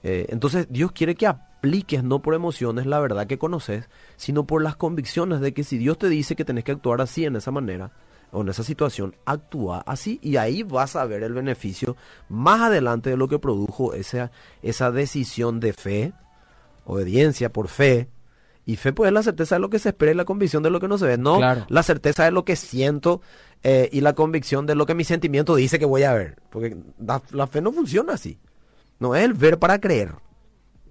Eh, 0.09 0.27
entonces 0.29 0.67
Dios 0.69 0.93
quiere 0.93 1.15
que 1.15 1.27
apliques 1.27 2.01
no 2.01 2.21
por 2.21 2.33
emociones 2.33 2.85
la 2.85 2.97
verdad 3.01 3.27
que 3.27 3.37
conoces, 3.37 3.89
sino 4.15 4.47
por 4.47 4.63
las 4.63 4.77
convicciones 4.77 5.41
de 5.41 5.53
que 5.53 5.65
si 5.65 5.77
Dios 5.77 5.97
te 5.97 6.07
dice 6.07 6.37
que 6.37 6.45
tenés 6.45 6.63
que 6.63 6.71
actuar 6.71 7.01
así 7.01 7.25
en 7.25 7.35
esa 7.35 7.51
manera, 7.51 7.91
o 8.31 8.39
en 8.41 8.47
esa 8.47 8.63
situación, 8.63 9.17
actúa 9.25 9.83
así 9.85 10.17
y 10.21 10.37
ahí 10.37 10.63
vas 10.63 10.95
a 10.95 11.03
ver 11.03 11.23
el 11.23 11.33
beneficio 11.33 11.97
más 12.29 12.61
adelante 12.61 13.09
de 13.09 13.17
lo 13.17 13.27
que 13.27 13.37
produjo 13.37 13.93
esa, 13.93 14.31
esa 14.61 14.91
decisión 14.91 15.59
de 15.59 15.73
fe, 15.73 16.13
obediencia 16.85 17.51
por 17.51 17.67
fe, 17.67 18.07
Y 18.65 18.77
fe 18.77 18.93
pues 18.93 19.09
es 19.09 19.13
la 19.13 19.23
certeza 19.23 19.55
de 19.55 19.59
lo 19.59 19.69
que 19.69 19.79
se 19.79 19.89
espera 19.89 20.13
y 20.13 20.15
la 20.15 20.23
convicción 20.25 20.63
de 20.63 20.69
lo 20.69 20.79
que 20.79 20.87
no 20.87 20.97
se 20.97 21.05
ve. 21.05 21.17
No 21.17 21.37
Claro. 21.37 21.65
la 21.67 21.83
certeza 21.83 22.23
de 22.23 22.31
lo 22.31 22.45
que 22.45 22.55
siento 22.55 23.21
eh, 23.61 23.89
y 23.91 23.99
la 23.99 24.13
convicción 24.13 24.65
de 24.65 24.75
lo 24.75 24.85
que 24.85 24.93
mi 24.95 25.03
sentimiento 25.03 25.55
dice 25.55 25.79
que 25.79 25.85
voy 25.85 26.03
a 26.03 26.13
ver. 26.13 26.37
Porque 26.49 26.77
la, 26.97 27.21
la 27.31 27.47
fe 27.47 27.61
no 27.61 27.73
funciona 27.73 28.13
así. 28.13 28.37
No 28.99 29.15
es 29.15 29.23
el 29.23 29.33
ver 29.33 29.59
para 29.59 29.79
creer. 29.79 30.15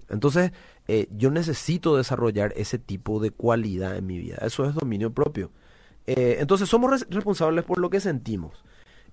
Entonces, 0.09 0.51
eh, 0.87 1.07
yo 1.11 1.31
necesito 1.31 1.97
desarrollar 1.97 2.53
ese 2.55 2.79
tipo 2.79 3.19
de 3.19 3.31
cualidad 3.31 3.97
en 3.97 4.05
mi 4.07 4.17
vida. 4.17 4.37
Eso 4.41 4.65
es 4.65 4.73
dominio 4.73 5.11
propio. 5.13 5.51
Eh, 6.05 6.37
entonces, 6.39 6.69
somos 6.69 6.91
res- 6.91 7.07
responsables 7.09 7.65
por 7.65 7.79
lo 7.79 7.89
que 7.89 7.99
sentimos. 7.99 8.63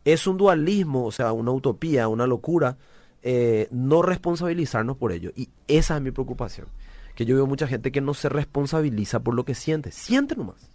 Es 0.05 0.27
un 0.27 0.37
dualismo, 0.37 1.07
o 1.07 1.11
sea, 1.13 1.33
una 1.33 1.51
utopía, 1.51 2.07
una 2.09 2.27
locura, 2.27 2.77
eh, 3.23 3.69
no 3.73 4.03
responsabilizarnos 4.03 4.97
por 4.97 5.11
ello. 5.11 5.33
Y 5.35 5.49
esa 5.67 5.97
es 5.97 6.03
mi 6.03 6.11
preocupación. 6.13 6.69
Que 7.17 7.25
yo 7.25 7.35
veo 7.35 7.47
mucha 7.47 7.67
gente 7.67 7.91
que 7.91 8.01
no 8.01 8.15
se 8.15 8.29
responsabiliza 8.29 9.21
por 9.21 9.35
lo 9.35 9.45
que 9.45 9.55
siente. 9.55 9.91
Siente 9.91 10.37
nomás. 10.37 10.71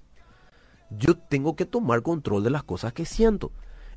Yo 0.90 1.16
tengo 1.16 1.56
que 1.56 1.66
tomar 1.66 2.02
control 2.02 2.44
de 2.44 2.50
las 2.50 2.64
cosas 2.64 2.92
que 2.94 3.06
siento. 3.06 3.52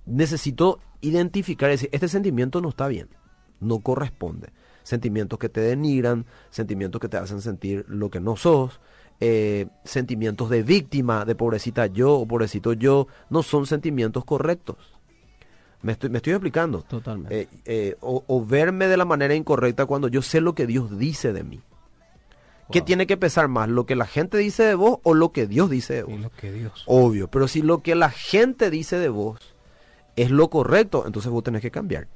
Necesito 0.04 0.78
identificar, 1.00 1.70
decir, 1.70 1.88
este 1.92 2.08
sentimiento 2.08 2.60
no 2.60 2.68
está 2.68 2.86
bien, 2.88 3.08
no 3.62 3.80
corresponde. 3.80 4.50
Sentimientos 4.82 5.38
que 5.38 5.48
te 5.48 5.60
denigran, 5.60 6.26
sentimientos 6.50 7.00
que 7.00 7.08
te 7.08 7.16
hacen 7.16 7.40
sentir 7.40 7.84
lo 7.88 8.10
que 8.10 8.20
no 8.20 8.36
sos, 8.36 8.80
eh, 9.20 9.68
sentimientos 9.84 10.50
de 10.50 10.62
víctima, 10.62 11.24
de 11.24 11.34
pobrecita 11.34 11.86
yo 11.86 12.14
o 12.14 12.26
pobrecito 12.26 12.72
yo, 12.72 13.06
no 13.30 13.42
son 13.42 13.66
sentimientos 13.66 14.24
correctos. 14.24 14.76
Me 15.82 15.92
estoy, 15.92 16.10
me 16.10 16.18
estoy 16.18 16.32
explicando. 16.32 16.82
Totalmente. 16.82 17.42
Eh, 17.42 17.48
eh, 17.64 17.96
o, 18.00 18.24
o 18.26 18.44
verme 18.44 18.86
de 18.88 18.96
la 18.96 19.04
manera 19.04 19.34
incorrecta 19.34 19.86
cuando 19.86 20.08
yo 20.08 20.22
sé 20.22 20.40
lo 20.40 20.54
que 20.54 20.66
Dios 20.66 20.98
dice 20.98 21.32
de 21.32 21.44
mí. 21.44 21.60
¿Qué 22.70 22.80
tiene 22.80 23.06
que 23.06 23.16
pesar 23.16 23.48
más? 23.48 23.68
¿Lo 23.68 23.86
que 23.86 23.96
la 23.96 24.06
gente 24.06 24.38
dice 24.38 24.64
de 24.64 24.74
vos 24.74 24.98
o 25.02 25.14
lo 25.14 25.32
que 25.32 25.46
Dios 25.46 25.68
dice 25.68 25.94
de 25.94 26.02
vos? 26.04 26.14
Y 26.14 26.18
lo 26.18 26.30
que 26.30 26.52
Dios. 26.52 26.84
Obvio, 26.86 27.28
pero 27.28 27.46
si 27.46 27.62
lo 27.62 27.82
que 27.82 27.94
la 27.94 28.10
gente 28.10 28.70
dice 28.70 28.98
de 28.98 29.08
vos 29.08 29.54
es 30.16 30.30
lo 30.30 30.48
correcto, 30.50 31.04
entonces 31.06 31.30
vos 31.30 31.42
tenés 31.42 31.62
que 31.62 31.70
cambiar. 31.70 32.08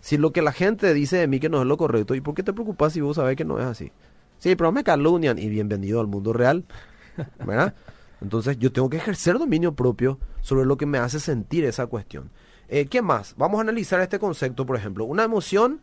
Si 0.00 0.16
lo 0.16 0.32
que 0.32 0.42
la 0.42 0.52
gente 0.52 0.92
dice 0.94 1.18
de 1.18 1.26
mí 1.26 1.40
que 1.40 1.48
no 1.48 1.60
es 1.60 1.66
lo 1.66 1.76
correcto, 1.76 2.14
¿y 2.14 2.20
por 2.20 2.34
qué 2.34 2.42
te 2.42 2.52
preocupas 2.52 2.92
si 2.92 3.00
vos 3.00 3.16
sabés 3.16 3.36
que 3.36 3.44
no 3.44 3.58
es 3.58 3.66
así? 3.66 3.92
Sí, 4.38 4.56
pero 4.56 4.72
me 4.72 4.82
calumnian 4.82 5.38
y 5.38 5.48
bienvenido 5.48 6.00
al 6.00 6.06
mundo 6.06 6.32
real, 6.32 6.64
¿verdad? 7.46 7.74
Entonces 8.20 8.58
yo 8.58 8.72
tengo 8.72 8.88
que 8.88 8.96
ejercer 8.96 9.38
dominio 9.38 9.74
propio 9.74 10.18
sobre 10.40 10.64
lo 10.66 10.76
que 10.76 10.86
me 10.86 10.98
hace 10.98 11.20
sentir 11.20 11.64
esa 11.64 11.86
cuestión. 11.86 12.30
Eh, 12.68 12.86
¿Qué 12.86 13.02
más? 13.02 13.34
Vamos 13.36 13.58
a 13.58 13.62
analizar 13.62 14.00
este 14.00 14.18
concepto, 14.18 14.64
por 14.64 14.76
ejemplo. 14.76 15.04
Una 15.04 15.24
emoción 15.24 15.80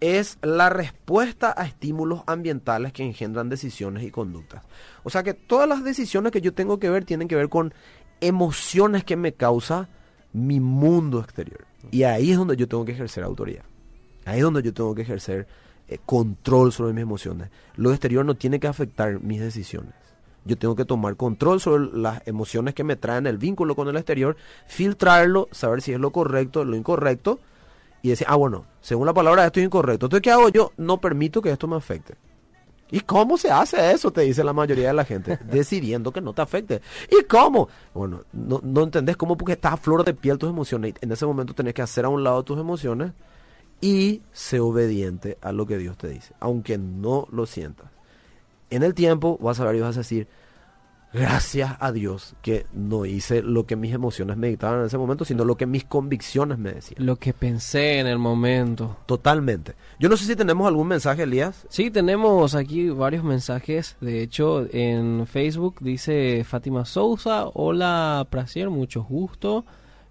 es 0.00 0.38
la 0.42 0.68
respuesta 0.68 1.54
a 1.56 1.64
estímulos 1.64 2.22
ambientales 2.26 2.92
que 2.92 3.04
engendran 3.04 3.48
decisiones 3.48 4.02
y 4.02 4.10
conductas. 4.10 4.64
O 5.02 5.10
sea 5.10 5.22
que 5.22 5.34
todas 5.34 5.68
las 5.68 5.84
decisiones 5.84 6.32
que 6.32 6.40
yo 6.40 6.52
tengo 6.52 6.78
que 6.78 6.90
ver 6.90 7.04
tienen 7.04 7.28
que 7.28 7.36
ver 7.36 7.48
con 7.48 7.72
emociones 8.20 9.04
que 9.04 9.16
me 9.16 9.32
causa 9.32 9.88
mi 10.32 10.60
mundo 10.60 11.20
exterior. 11.20 11.64
Y 11.90 12.02
ahí 12.04 12.30
es 12.30 12.36
donde 12.36 12.56
yo 12.56 12.68
tengo 12.68 12.84
que 12.84 12.92
ejercer 12.92 13.24
autoridad. 13.24 13.64
Ahí 14.24 14.38
es 14.38 14.44
donde 14.44 14.62
yo 14.62 14.72
tengo 14.72 14.94
que 14.94 15.02
ejercer 15.02 15.46
eh, 15.88 15.98
control 16.04 16.72
sobre 16.72 16.92
mis 16.92 17.02
emociones. 17.02 17.50
Lo 17.76 17.90
exterior 17.90 18.24
no 18.24 18.34
tiene 18.34 18.58
que 18.60 18.66
afectar 18.66 19.20
mis 19.20 19.40
decisiones. 19.40 19.92
Yo 20.44 20.58
tengo 20.58 20.76
que 20.76 20.84
tomar 20.84 21.16
control 21.16 21.60
sobre 21.60 21.86
las 21.96 22.26
emociones 22.26 22.74
que 22.74 22.84
me 22.84 22.96
traen 22.96 23.26
el 23.26 23.38
vínculo 23.38 23.74
con 23.74 23.88
el 23.88 23.96
exterior, 23.96 24.36
filtrarlo, 24.66 25.48
saber 25.52 25.80
si 25.80 25.92
es 25.92 26.00
lo 26.00 26.10
correcto, 26.10 26.64
lo 26.64 26.76
incorrecto, 26.76 27.40
y 28.02 28.10
decir, 28.10 28.26
ah, 28.28 28.36
bueno, 28.36 28.66
según 28.82 29.06
la 29.06 29.14
palabra 29.14 29.46
esto 29.46 29.60
es 29.60 29.66
incorrecto. 29.66 30.06
Entonces, 30.06 30.22
¿qué 30.22 30.30
hago 30.30 30.50
yo? 30.50 30.72
No 30.76 31.00
permito 31.00 31.40
que 31.40 31.50
esto 31.50 31.66
me 31.66 31.76
afecte. 31.76 32.14
¿Y 32.90 33.00
cómo 33.00 33.36
se 33.38 33.50
hace 33.50 33.92
eso? 33.92 34.10
Te 34.10 34.22
dice 34.22 34.44
la 34.44 34.52
mayoría 34.52 34.88
de 34.88 34.94
la 34.94 35.04
gente. 35.04 35.38
Decidiendo 35.50 36.12
que 36.12 36.20
no 36.20 36.32
te 36.32 36.42
afecte. 36.42 36.80
¿Y 37.10 37.24
cómo? 37.24 37.68
Bueno, 37.92 38.22
no, 38.32 38.60
no 38.62 38.82
entendés 38.82 39.16
cómo 39.16 39.36
porque 39.36 39.54
estás 39.54 39.72
a 39.72 39.76
flor 39.76 40.04
de 40.04 40.14
piel 40.14 40.38
tus 40.38 40.50
emociones. 40.50 40.94
Y 41.00 41.04
en 41.04 41.12
ese 41.12 41.26
momento 41.26 41.54
tenés 41.54 41.74
que 41.74 41.82
hacer 41.82 42.04
a 42.04 42.08
un 42.08 42.22
lado 42.22 42.42
tus 42.42 42.58
emociones 42.58 43.12
y 43.80 44.22
ser 44.32 44.60
obediente 44.60 45.38
a 45.40 45.52
lo 45.52 45.66
que 45.66 45.78
Dios 45.78 45.96
te 45.96 46.08
dice. 46.08 46.34
Aunque 46.40 46.78
no 46.78 47.26
lo 47.32 47.46
sientas. 47.46 47.86
En 48.70 48.82
el 48.82 48.94
tiempo 48.94 49.38
vas 49.40 49.60
a 49.60 49.64
ver 49.64 49.76
y 49.76 49.80
vas 49.80 49.96
a 49.96 50.00
decir, 50.00 50.26
gracias 51.14 51.76
a 51.78 51.92
Dios 51.92 52.34
que 52.42 52.66
no 52.72 53.06
hice 53.06 53.40
lo 53.42 53.66
que 53.66 53.76
mis 53.76 53.94
emociones 53.94 54.36
me 54.36 54.48
dictaban 54.48 54.80
en 54.80 54.86
ese 54.86 54.98
momento, 54.98 55.24
sino 55.24 55.44
lo 55.44 55.56
que 55.56 55.64
mis 55.66 55.84
convicciones 55.84 56.58
me 56.58 56.72
decían. 56.72 57.06
Lo 57.06 57.16
que 57.16 57.32
pensé 57.32 58.00
en 58.00 58.08
el 58.08 58.18
momento. 58.18 58.96
Totalmente. 59.06 59.74
Yo 60.00 60.08
no 60.08 60.16
sé 60.16 60.26
si 60.26 60.34
tenemos 60.34 60.66
algún 60.66 60.88
mensaje, 60.88 61.22
Elías. 61.22 61.66
Sí, 61.70 61.90
tenemos 61.90 62.56
aquí 62.56 62.90
varios 62.90 63.22
mensajes. 63.22 63.96
De 64.00 64.22
hecho, 64.22 64.66
en 64.72 65.26
Facebook 65.26 65.76
dice 65.80 66.44
Fátima 66.44 66.84
Sousa, 66.84 67.46
hola 67.54 68.26
Prasier, 68.28 68.68
mucho 68.68 69.04
gusto. 69.04 69.64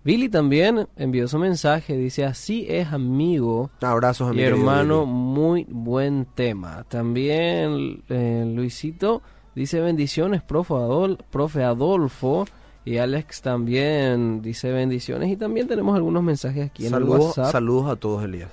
Billy 0.05 0.27
también 0.27 0.87
envió 0.97 1.27
su 1.29 1.39
mensaje, 1.39 1.95
dice 1.95 2.25
así 2.25 2.65
es 2.67 2.91
amigo 2.91 3.71
Abrazos 3.79 4.31
a 4.31 4.35
y 4.35 4.41
hermano, 4.41 5.05
Billy. 5.05 5.13
muy 5.13 5.65
buen 5.69 6.25
tema. 6.35 6.85
También 6.89 8.03
eh, 8.09 8.43
Luisito 8.53 9.21
dice 9.55 9.79
bendiciones, 9.81 10.41
profe, 10.41 10.73
Adol- 10.73 11.19
profe 11.31 11.63
Adolfo. 11.63 12.45
Y 12.85 12.97
Alex 12.97 13.41
también 13.41 14.41
dice 14.41 14.71
bendiciones. 14.73 15.29
Y 15.31 15.37
también 15.37 15.67
tenemos 15.67 15.95
algunos 15.95 16.21
mensajes 16.21 16.65
aquí 16.65 16.85
en 16.85 16.93
el 16.93 17.03
WhatsApp. 17.03 17.51
saludos 17.51 17.89
a 17.89 17.95
todos, 17.95 18.23
Elías. 18.25 18.49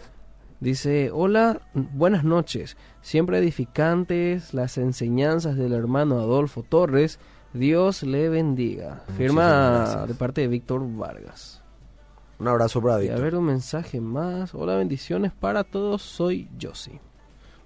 Dice, 0.60 1.10
hola, 1.12 1.60
buenas 1.74 2.22
noches. 2.22 2.76
Siempre 3.00 3.38
edificantes 3.38 4.54
las 4.54 4.78
enseñanzas 4.78 5.56
del 5.56 5.72
hermano 5.72 6.20
Adolfo 6.20 6.62
Torres. 6.62 7.18
Dios 7.54 8.02
le 8.04 8.28
bendiga. 8.28 9.02
Muchísimas 9.08 9.16
Firma 9.16 9.48
gracias. 9.78 10.08
de 10.08 10.14
parte 10.14 10.40
de 10.42 10.48
Víctor 10.48 10.82
Vargas. 10.96 11.62
Un 12.38 12.46
abrazo 12.48 12.80
para 12.80 13.02
Y 13.02 13.08
a 13.08 13.16
ver 13.16 13.34
un 13.34 13.44
mensaje 13.46 14.00
más. 14.00 14.54
Hola, 14.54 14.76
bendiciones 14.76 15.32
para 15.32 15.64
todos. 15.64 16.02
Soy 16.02 16.48
Josie. 16.60 17.00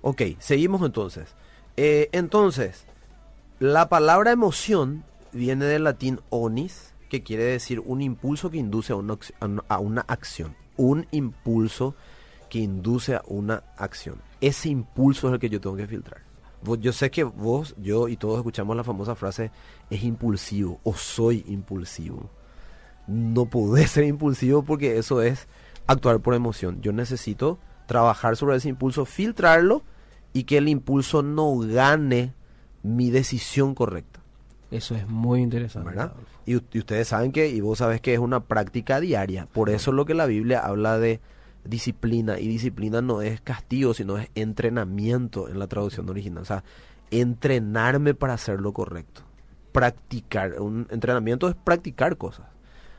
Ok, 0.00 0.22
seguimos 0.38 0.80
entonces. 0.82 1.34
Eh, 1.76 2.08
entonces, 2.12 2.86
la 3.60 3.88
palabra 3.88 4.32
emoción 4.32 5.04
viene 5.32 5.64
del 5.64 5.84
latín 5.84 6.20
onis, 6.30 6.94
que 7.08 7.22
quiere 7.22 7.44
decir 7.44 7.80
un 7.80 8.02
impulso 8.02 8.50
que 8.50 8.58
induce 8.58 8.92
a 8.92 8.96
una, 8.96 10.00
acción. 10.08 10.56
Un 10.76 11.06
impulso 11.12 11.94
que 12.50 12.58
induce 12.58 13.14
a 13.14 13.22
una 13.26 13.62
acción. 13.76 14.20
Ese 14.40 14.68
impulso 14.70 15.28
es 15.28 15.34
el 15.34 15.40
que 15.40 15.50
yo 15.50 15.60
tengo 15.60 15.76
que 15.76 15.86
filtrar. 15.86 16.22
Yo 16.80 16.92
sé 16.92 17.10
que 17.10 17.22
vos, 17.22 17.76
yo 17.78 18.08
y 18.08 18.16
todos 18.16 18.38
escuchamos 18.38 18.74
la 18.74 18.82
famosa 18.82 19.14
frase, 19.14 19.52
es 19.90 20.02
impulsivo 20.02 20.80
o 20.82 20.94
soy 20.94 21.44
impulsivo. 21.46 22.30
No 23.06 23.46
podés 23.46 23.90
ser 23.92 24.04
impulsivo 24.04 24.64
porque 24.64 24.98
eso 24.98 25.22
es 25.22 25.46
actuar 25.86 26.20
por 26.20 26.34
emoción. 26.34 26.80
Yo 26.80 26.92
necesito 26.92 27.58
trabajar 27.86 28.36
sobre 28.36 28.56
ese 28.56 28.70
impulso, 28.70 29.04
filtrarlo 29.04 29.82
y 30.32 30.44
que 30.44 30.56
el 30.58 30.68
impulso 30.68 31.22
no 31.22 31.56
gane 31.58 32.32
mi 32.84 33.10
decisión 33.10 33.74
correcta. 33.74 34.20
Eso 34.70 34.94
es 34.94 35.08
muy 35.08 35.40
interesante. 35.40 35.88
¿verdad? 35.88 36.12
Y 36.46 36.56
ustedes 36.56 37.08
saben 37.08 37.32
que, 37.32 37.48
y 37.48 37.60
vos 37.60 37.78
sabes 37.78 38.00
que 38.00 38.12
es 38.12 38.20
una 38.20 38.40
práctica 38.40 39.00
diaria. 39.00 39.46
Por 39.52 39.70
eso 39.70 39.90
es 39.90 39.96
lo 39.96 40.04
que 40.04 40.14
la 40.14 40.26
Biblia 40.26 40.60
habla 40.60 40.98
de 40.98 41.20
disciplina. 41.64 42.38
Y 42.38 42.46
disciplina 42.46 43.00
no 43.00 43.22
es 43.22 43.40
castigo, 43.40 43.94
sino 43.94 44.18
es 44.18 44.28
entrenamiento 44.34 45.48
en 45.48 45.58
la 45.58 45.66
traducción 45.66 46.08
original. 46.10 46.42
O 46.42 46.46
sea, 46.46 46.62
entrenarme 47.10 48.14
para 48.14 48.34
hacer 48.34 48.60
lo 48.60 48.72
correcto. 48.72 49.22
Practicar. 49.72 50.60
Un 50.60 50.86
entrenamiento 50.90 51.48
es 51.48 51.54
practicar 51.54 52.16
cosas. 52.16 52.46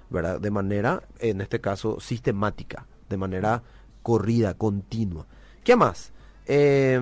¿Verdad? 0.10 0.40
De 0.40 0.52
manera, 0.52 1.04
en 1.20 1.42
este 1.42 1.62
caso, 1.62 2.00
sistemática. 2.00 2.88
De 3.10 3.18
manera 3.18 3.62
corrida, 4.02 4.56
continua. 4.56 5.28
¿Qué 5.64 5.76
más? 5.76 6.14
Eh, 6.48 7.00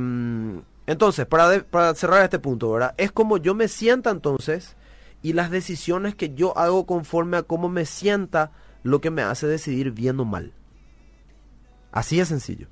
entonces, 0.87 1.25
para, 1.25 1.49
de- 1.49 1.61
para 1.63 1.93
cerrar 1.95 2.23
este 2.23 2.39
punto, 2.39 2.71
¿verdad? 2.71 2.93
Es 2.97 3.11
como 3.11 3.37
yo 3.37 3.55
me 3.55 3.67
sienta 3.67 4.09
entonces 4.09 4.75
y 5.21 5.33
las 5.33 5.49
decisiones 5.49 6.15
que 6.15 6.33
yo 6.33 6.57
hago 6.57 6.85
conforme 6.85 7.37
a 7.37 7.43
cómo 7.43 7.69
me 7.69 7.85
sienta 7.85 8.51
lo 8.83 8.99
que 8.99 9.09
me 9.11 9.21
hace 9.21 9.47
decidir 9.47 9.91
bien 9.91 10.19
o 10.19 10.25
mal. 10.25 10.53
Así 11.91 12.17
de 12.17 12.25
sencillo. 12.25 12.67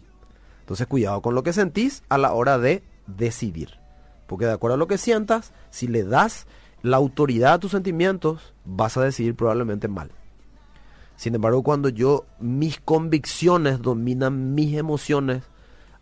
Entonces, 0.61 0.87
cuidado 0.87 1.21
con 1.21 1.35
lo 1.35 1.43
que 1.43 1.53
sentís 1.53 2.03
a 2.09 2.17
la 2.17 2.33
hora 2.33 2.57
de 2.57 2.83
decidir. 3.07 3.79
Porque 4.27 4.45
de 4.45 4.51
acuerdo 4.53 4.75
a 4.75 4.77
lo 4.77 4.87
que 4.87 4.97
sientas, 4.97 5.53
si 5.69 5.87
le 5.87 6.03
das 6.03 6.47
la 6.81 6.97
autoridad 6.97 7.53
a 7.53 7.59
tus 7.59 7.71
sentimientos, 7.71 8.53
vas 8.65 8.97
a 8.97 9.03
decidir 9.03 9.35
probablemente 9.35 9.87
mal. 9.87 10.11
Sin 11.15 11.35
embargo, 11.35 11.61
cuando 11.61 11.89
yo 11.89 12.25
mis 12.39 12.79
convicciones 12.79 13.81
dominan 13.81 14.55
mis 14.55 14.75
emociones, 14.75 15.43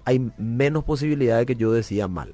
hay 0.10 0.32
menos 0.40 0.84
posibilidad 0.86 1.38
de 1.38 1.46
que 1.46 1.56
yo 1.56 1.72
decida 1.72 2.08
mal. 2.08 2.34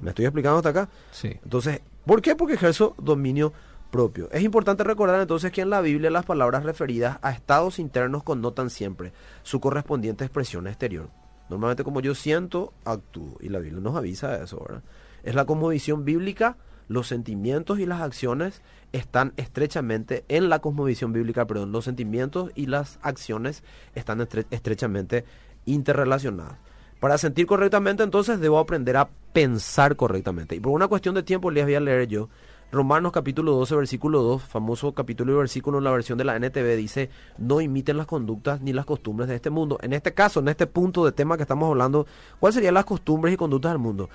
¿Me 0.00 0.10
estoy 0.10 0.24
explicando 0.24 0.56
hasta 0.56 0.70
acá? 0.70 0.88
Sí. 1.12 1.38
Entonces, 1.44 1.82
¿por 2.04 2.20
qué? 2.20 2.34
Porque 2.34 2.54
ejerzo 2.54 2.96
dominio 2.98 3.52
propio. 3.92 4.28
Es 4.32 4.42
importante 4.42 4.82
recordar 4.82 5.20
entonces 5.20 5.52
que 5.52 5.60
en 5.60 5.70
la 5.70 5.82
Biblia 5.82 6.10
las 6.10 6.24
palabras 6.24 6.64
referidas 6.64 7.18
a 7.22 7.30
estados 7.30 7.78
internos 7.78 8.24
connotan 8.24 8.70
siempre 8.70 9.12
su 9.44 9.60
correspondiente 9.60 10.24
expresión 10.24 10.66
exterior. 10.66 11.10
Normalmente 11.48 11.84
como 11.84 12.00
yo 12.00 12.16
siento, 12.16 12.72
actúo. 12.84 13.36
Y 13.40 13.50
la 13.50 13.60
Biblia 13.60 13.80
nos 13.80 13.94
avisa 13.94 14.36
de 14.36 14.44
eso, 14.44 14.60
¿verdad? 14.60 14.82
Es 15.22 15.36
la 15.36 15.44
cosmovisión 15.44 16.04
bíblica, 16.04 16.56
los 16.88 17.06
sentimientos 17.06 17.78
y 17.78 17.86
las 17.86 18.00
acciones 18.00 18.62
están 18.90 19.32
estrechamente 19.36 20.24
en 20.26 20.48
la 20.48 20.58
cosmovisión 20.58 21.12
bíblica, 21.12 21.46
perdón, 21.46 21.70
los 21.70 21.84
sentimientos 21.84 22.50
y 22.56 22.66
las 22.66 22.98
acciones 23.02 23.62
están 23.94 24.26
estrechamente 24.50 25.24
interrelacionadas. 25.66 26.58
Para 27.00 27.18
sentir 27.18 27.46
correctamente, 27.46 28.02
entonces 28.02 28.40
debo 28.40 28.58
aprender 28.58 28.96
a 28.96 29.08
pensar 29.32 29.96
correctamente. 29.96 30.54
Y 30.54 30.60
por 30.60 30.72
una 30.72 30.86
cuestión 30.86 31.14
de 31.14 31.22
tiempo 31.22 31.50
les 31.50 31.64
voy 31.64 31.74
a 31.74 31.80
leer 31.80 32.06
yo 32.06 32.28
Romanos 32.72 33.10
capítulo 33.10 33.52
12, 33.52 33.74
versículo 33.74 34.22
2, 34.22 34.42
famoso 34.42 34.92
capítulo 34.92 35.32
y 35.32 35.36
versículo 35.36 35.78
en 35.78 35.84
la 35.84 35.90
versión 35.90 36.18
de 36.18 36.24
la 36.24 36.36
NTV, 36.36 36.76
dice, 36.76 37.10
no 37.36 37.60
imiten 37.60 37.96
las 37.96 38.06
conductas 38.06 38.60
ni 38.60 38.72
las 38.72 38.84
costumbres 38.84 39.28
de 39.28 39.34
este 39.34 39.50
mundo. 39.50 39.78
En 39.82 39.92
este 39.92 40.14
caso, 40.14 40.38
en 40.38 40.48
este 40.48 40.68
punto 40.68 41.04
de 41.04 41.10
tema 41.10 41.36
que 41.36 41.42
estamos 41.42 41.68
hablando, 41.68 42.06
¿cuáles 42.38 42.54
serían 42.54 42.74
las 42.74 42.84
costumbres 42.84 43.34
y 43.34 43.36
conductas 43.36 43.72
del 43.72 43.80
mundo? 43.80 44.08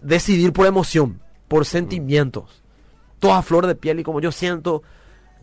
Decidir 0.00 0.54
por 0.54 0.66
emoción, 0.66 1.20
por 1.48 1.66
sentimientos, 1.66 2.62
toda 3.18 3.42
flor 3.42 3.66
de 3.66 3.74
piel 3.74 4.00
y 4.00 4.04
como 4.04 4.20
yo 4.22 4.32
siento, 4.32 4.82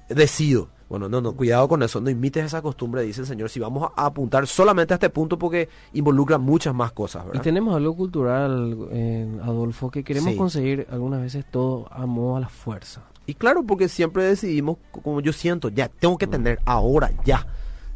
decido. 0.09 0.69
Bueno, 0.93 1.09
no, 1.09 1.21
no, 1.21 1.33
cuidado 1.33 1.67
con 1.67 1.81
eso, 1.81 1.99
no 1.99 2.11
imites 2.11 2.45
esa 2.45 2.61
costumbre, 2.61 3.01
dice 3.01 3.21
el 3.21 3.25
Señor, 3.25 3.49
si 3.49 3.59
vamos 3.59 3.91
a 3.95 4.05
apuntar 4.05 4.45
solamente 4.45 4.93
a 4.93 4.97
este 4.97 5.09
punto 5.09 5.39
porque 5.39 5.67
involucra 5.93 6.37
muchas 6.37 6.75
más 6.75 6.91
cosas. 6.91 7.25
Y 7.33 7.39
tenemos 7.39 7.75
algo 7.75 7.95
cultural, 7.97 8.77
eh, 8.91 9.27
Adolfo, 9.41 9.89
que 9.89 10.03
queremos 10.03 10.35
conseguir 10.35 10.85
algunas 10.91 11.19
veces 11.19 11.45
todo 11.49 11.87
a 11.89 12.05
modo 12.05 12.37
a 12.37 12.41
la 12.41 12.47
fuerza. 12.47 13.01
Y 13.25 13.33
claro, 13.33 13.63
porque 13.63 13.89
siempre 13.89 14.23
decidimos, 14.25 14.77
como 14.91 15.19
yo 15.19 15.33
siento, 15.33 15.69
ya, 15.69 15.89
tengo 15.89 16.15
que 16.19 16.27
tener 16.27 16.59
ahora, 16.63 17.09
ya. 17.25 17.47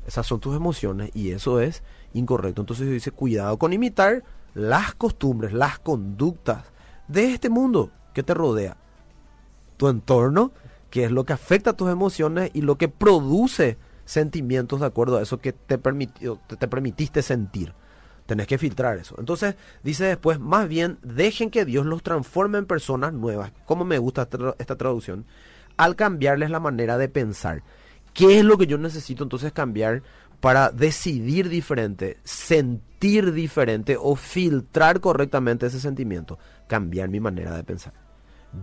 Esas 0.07 0.25
son 0.25 0.39
tus 0.39 0.55
emociones 0.55 1.11
y 1.13 1.29
eso 1.29 1.61
es 1.61 1.83
incorrecto. 2.15 2.63
Entonces 2.63 2.89
dice, 2.89 3.11
cuidado 3.11 3.57
con 3.57 3.73
imitar 3.73 4.23
las 4.55 4.95
costumbres, 4.95 5.53
las 5.53 5.77
conductas 5.77 6.63
de 7.07 7.31
este 7.31 7.49
mundo 7.49 7.91
que 8.15 8.23
te 8.23 8.33
rodea. 8.33 8.75
Tu 9.77 9.87
entorno 9.87 10.51
que 10.97 11.03
es 11.03 11.11
lo 11.11 11.25
que 11.25 11.33
afecta 11.33 11.69
a 11.69 11.73
tus 11.73 11.91
emociones 11.91 12.49
y 12.55 12.61
lo 12.61 12.79
que 12.79 12.89
produce 12.89 13.77
sentimientos 14.05 14.79
de 14.79 14.87
acuerdo 14.87 15.17
a 15.17 15.21
eso 15.21 15.37
que 15.37 15.53
te, 15.53 15.77
permitió, 15.77 16.39
te, 16.47 16.67
permitiste 16.67 17.21
sentir. 17.21 17.75
Tenés 18.25 18.47
que 18.47 18.57
filtrar 18.57 18.97
eso. 18.97 19.13
Entonces 19.19 19.57
dice 19.83 20.05
después, 20.05 20.39
más 20.39 20.67
bien 20.67 20.97
dejen 21.03 21.51
que 21.51 21.65
Dios 21.65 21.85
los 21.85 22.01
transforme 22.01 22.57
en 22.57 22.65
personas 22.65 23.13
nuevas. 23.13 23.51
Como 23.67 23.85
me 23.85 23.99
gusta 23.99 24.27
esta, 24.57 24.75
traducción. 24.75 25.27
Al 25.77 25.95
cambiarles 25.95 26.49
la 26.49 26.59
manera 26.59 26.97
de 26.97 27.09
pensar. 27.09 27.61
¿Qué 28.15 28.39
es 28.39 28.43
lo 28.43 28.57
que 28.57 28.65
yo 28.65 28.79
necesito 28.79 29.21
entonces 29.21 29.51
cambiar 29.51 30.01
para 30.39 30.71
decidir 30.71 31.47
diferente, 31.47 32.17
sentir 32.23 33.33
diferente 33.33 33.97
o 34.01 34.15
filtrar 34.15 34.99
correctamente 34.99 35.67
ese 35.67 35.79
sentimiento? 35.79 36.39
Cambiar 36.67 37.09
mi 37.09 37.19
manera 37.19 37.55
de 37.55 37.63
pensar. 37.63 38.06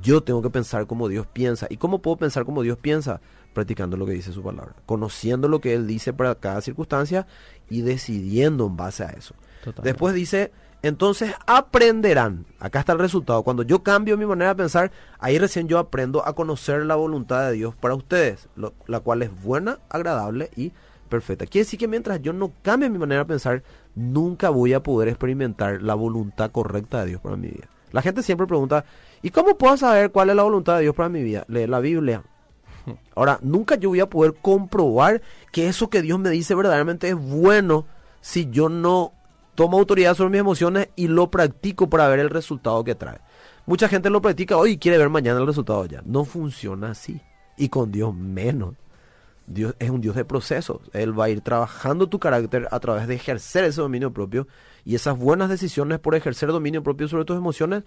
Yo 0.02 0.22
tengo 0.22 0.42
que 0.42 0.50
pensar 0.50 0.86
como 0.86 1.08
Dios 1.08 1.26
piensa. 1.26 1.66
¿Y 1.70 1.76
cómo 1.76 2.00
puedo 2.00 2.16
pensar 2.16 2.44
como 2.44 2.62
Dios 2.62 2.78
piensa? 2.78 3.20
Practicando 3.52 3.96
lo 3.96 4.06
que 4.06 4.12
dice 4.12 4.32
su 4.32 4.42
palabra, 4.42 4.74
conociendo 4.86 5.48
lo 5.48 5.60
que 5.60 5.74
Él 5.74 5.86
dice 5.86 6.12
para 6.12 6.34
cada 6.34 6.60
circunstancia 6.60 7.26
y 7.68 7.82
decidiendo 7.82 8.66
en 8.66 8.76
base 8.76 9.04
a 9.04 9.10
eso. 9.10 9.34
Después 9.82 10.14
dice, 10.14 10.52
entonces 10.82 11.32
aprenderán. 11.46 12.44
Acá 12.58 12.80
está 12.80 12.92
el 12.92 12.98
resultado. 12.98 13.42
Cuando 13.42 13.62
yo 13.62 13.82
cambio 13.82 14.18
mi 14.18 14.26
manera 14.26 14.50
de 14.50 14.56
pensar, 14.56 14.92
ahí 15.18 15.38
recién 15.38 15.68
yo 15.68 15.78
aprendo 15.78 16.26
a 16.26 16.34
conocer 16.34 16.84
la 16.84 16.96
voluntad 16.96 17.46
de 17.46 17.52
Dios 17.54 17.74
para 17.74 17.94
ustedes, 17.94 18.48
la 18.86 19.00
cual 19.00 19.22
es 19.22 19.42
buena, 19.42 19.78
agradable 19.88 20.50
y 20.56 20.72
perfecta. 21.08 21.46
Quiere 21.46 21.64
decir 21.64 21.78
que 21.78 21.88
mientras 21.88 22.20
yo 22.20 22.32
no 22.32 22.52
cambie 22.62 22.90
mi 22.90 22.98
manera 22.98 23.20
de 23.20 23.26
pensar, 23.26 23.62
nunca 23.94 24.50
voy 24.50 24.72
a 24.72 24.82
poder 24.82 25.08
experimentar 25.08 25.80
la 25.80 25.94
voluntad 25.94 26.50
correcta 26.50 27.00
de 27.00 27.10
Dios 27.10 27.20
para 27.20 27.36
mi 27.36 27.48
vida. 27.48 27.68
La 27.94 28.02
gente 28.02 28.24
siempre 28.24 28.48
pregunta, 28.48 28.84
¿y 29.22 29.30
cómo 29.30 29.56
puedo 29.56 29.76
saber 29.76 30.10
cuál 30.10 30.28
es 30.28 30.34
la 30.34 30.42
voluntad 30.42 30.74
de 30.74 30.82
Dios 30.82 30.96
para 30.96 31.08
mi 31.08 31.22
vida? 31.22 31.44
Leer 31.46 31.68
la 31.68 31.78
Biblia. 31.78 32.24
Ahora, 33.14 33.38
nunca 33.40 33.76
yo 33.76 33.90
voy 33.90 34.00
a 34.00 34.10
poder 34.10 34.34
comprobar 34.42 35.22
que 35.52 35.68
eso 35.68 35.88
que 35.88 36.02
Dios 36.02 36.18
me 36.18 36.30
dice 36.30 36.56
verdaderamente 36.56 37.08
es 37.10 37.14
bueno 37.14 37.86
si 38.20 38.50
yo 38.50 38.68
no 38.68 39.12
tomo 39.54 39.78
autoridad 39.78 40.16
sobre 40.16 40.30
mis 40.30 40.40
emociones 40.40 40.88
y 40.96 41.06
lo 41.06 41.30
practico 41.30 41.88
para 41.88 42.08
ver 42.08 42.18
el 42.18 42.30
resultado 42.30 42.82
que 42.82 42.96
trae. 42.96 43.20
Mucha 43.64 43.88
gente 43.88 44.10
lo 44.10 44.20
practica 44.20 44.56
hoy 44.56 44.72
y 44.72 44.78
quiere 44.78 44.98
ver 44.98 45.08
mañana 45.08 45.38
el 45.38 45.46
resultado 45.46 45.86
ya. 45.86 46.02
No 46.04 46.24
funciona 46.24 46.90
así. 46.90 47.20
Y 47.56 47.68
con 47.68 47.92
Dios 47.92 48.12
menos. 48.12 48.74
Dios 49.46 49.76
es 49.78 49.90
un 49.90 50.00
Dios 50.00 50.16
de 50.16 50.24
procesos. 50.24 50.80
Él 50.92 51.16
va 51.16 51.26
a 51.26 51.30
ir 51.30 51.42
trabajando 51.42 52.08
tu 52.08 52.18
carácter 52.18 52.66
a 52.72 52.80
través 52.80 53.06
de 53.06 53.14
ejercer 53.14 53.62
ese 53.62 53.80
dominio 53.82 54.12
propio 54.12 54.48
y 54.84 54.94
esas 54.94 55.18
buenas 55.18 55.48
decisiones 55.48 55.98
por 55.98 56.14
ejercer 56.14 56.50
dominio 56.50 56.82
propio 56.82 57.08
sobre 57.08 57.24
tus 57.24 57.36
emociones 57.36 57.84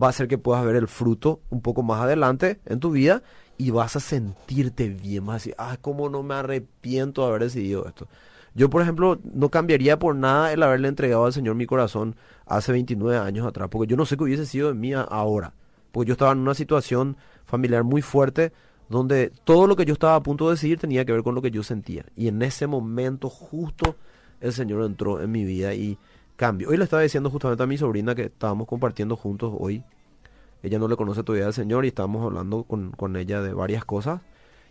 va 0.00 0.08
a 0.08 0.10
hacer 0.10 0.28
que 0.28 0.38
puedas 0.38 0.64
ver 0.64 0.76
el 0.76 0.88
fruto 0.88 1.40
un 1.50 1.60
poco 1.60 1.82
más 1.82 2.02
adelante 2.02 2.60
en 2.66 2.80
tu 2.80 2.90
vida 2.90 3.22
y 3.58 3.70
vas 3.70 3.96
a 3.96 4.00
sentirte 4.00 4.88
bien, 4.88 5.26
vas 5.26 5.46
a 5.58 5.72
ah, 5.72 5.76
cómo 5.80 6.08
no 6.08 6.22
me 6.22 6.34
arrepiento 6.34 7.22
de 7.22 7.28
haber 7.28 7.42
decidido 7.42 7.86
esto. 7.86 8.06
Yo, 8.54 8.70
por 8.70 8.80
ejemplo, 8.80 9.18
no 9.34 9.50
cambiaría 9.50 9.98
por 9.98 10.14
nada 10.14 10.52
el 10.52 10.62
haberle 10.62 10.88
entregado 10.88 11.26
al 11.26 11.32
Señor 11.32 11.56
mi 11.56 11.66
corazón 11.66 12.16
hace 12.46 12.72
29 12.72 13.18
años 13.18 13.46
atrás, 13.46 13.68
porque 13.70 13.90
yo 13.90 13.96
no 13.96 14.06
sé 14.06 14.16
qué 14.16 14.24
hubiese 14.24 14.46
sido 14.46 14.68
de 14.68 14.74
mí 14.74 14.92
ahora, 14.94 15.52
porque 15.92 16.08
yo 16.08 16.12
estaba 16.12 16.32
en 16.32 16.38
una 16.38 16.54
situación 16.54 17.16
familiar 17.44 17.84
muy 17.84 18.02
fuerte 18.02 18.52
donde 18.88 19.32
todo 19.44 19.66
lo 19.66 19.76
que 19.76 19.84
yo 19.84 19.92
estaba 19.92 20.14
a 20.14 20.22
punto 20.22 20.46
de 20.46 20.54
decidir 20.54 20.78
tenía 20.78 21.04
que 21.04 21.12
ver 21.12 21.22
con 21.22 21.34
lo 21.34 21.42
que 21.42 21.50
yo 21.50 21.62
sentía. 21.62 22.06
Y 22.16 22.28
en 22.28 22.40
ese 22.42 22.66
momento 22.66 23.28
justo 23.28 23.96
el 24.40 24.52
Señor 24.52 24.84
entró 24.84 25.20
en 25.20 25.30
mi 25.30 25.44
vida 25.44 25.74
y 25.74 25.98
cambió. 26.36 26.68
Hoy 26.68 26.76
le 26.76 26.84
estaba 26.84 27.02
diciendo 27.02 27.30
justamente 27.30 27.62
a 27.62 27.66
mi 27.66 27.78
sobrina 27.78 28.14
que 28.14 28.24
estábamos 28.24 28.66
compartiendo 28.66 29.16
juntos 29.16 29.52
hoy. 29.58 29.82
Ella 30.62 30.78
no 30.78 30.88
le 30.88 30.96
conoce 30.96 31.22
todavía 31.22 31.46
al 31.46 31.54
Señor 31.54 31.84
y 31.84 31.88
estábamos 31.88 32.24
hablando 32.24 32.64
con, 32.64 32.92
con 32.92 33.16
ella 33.16 33.42
de 33.42 33.52
varias 33.52 33.84
cosas. 33.84 34.20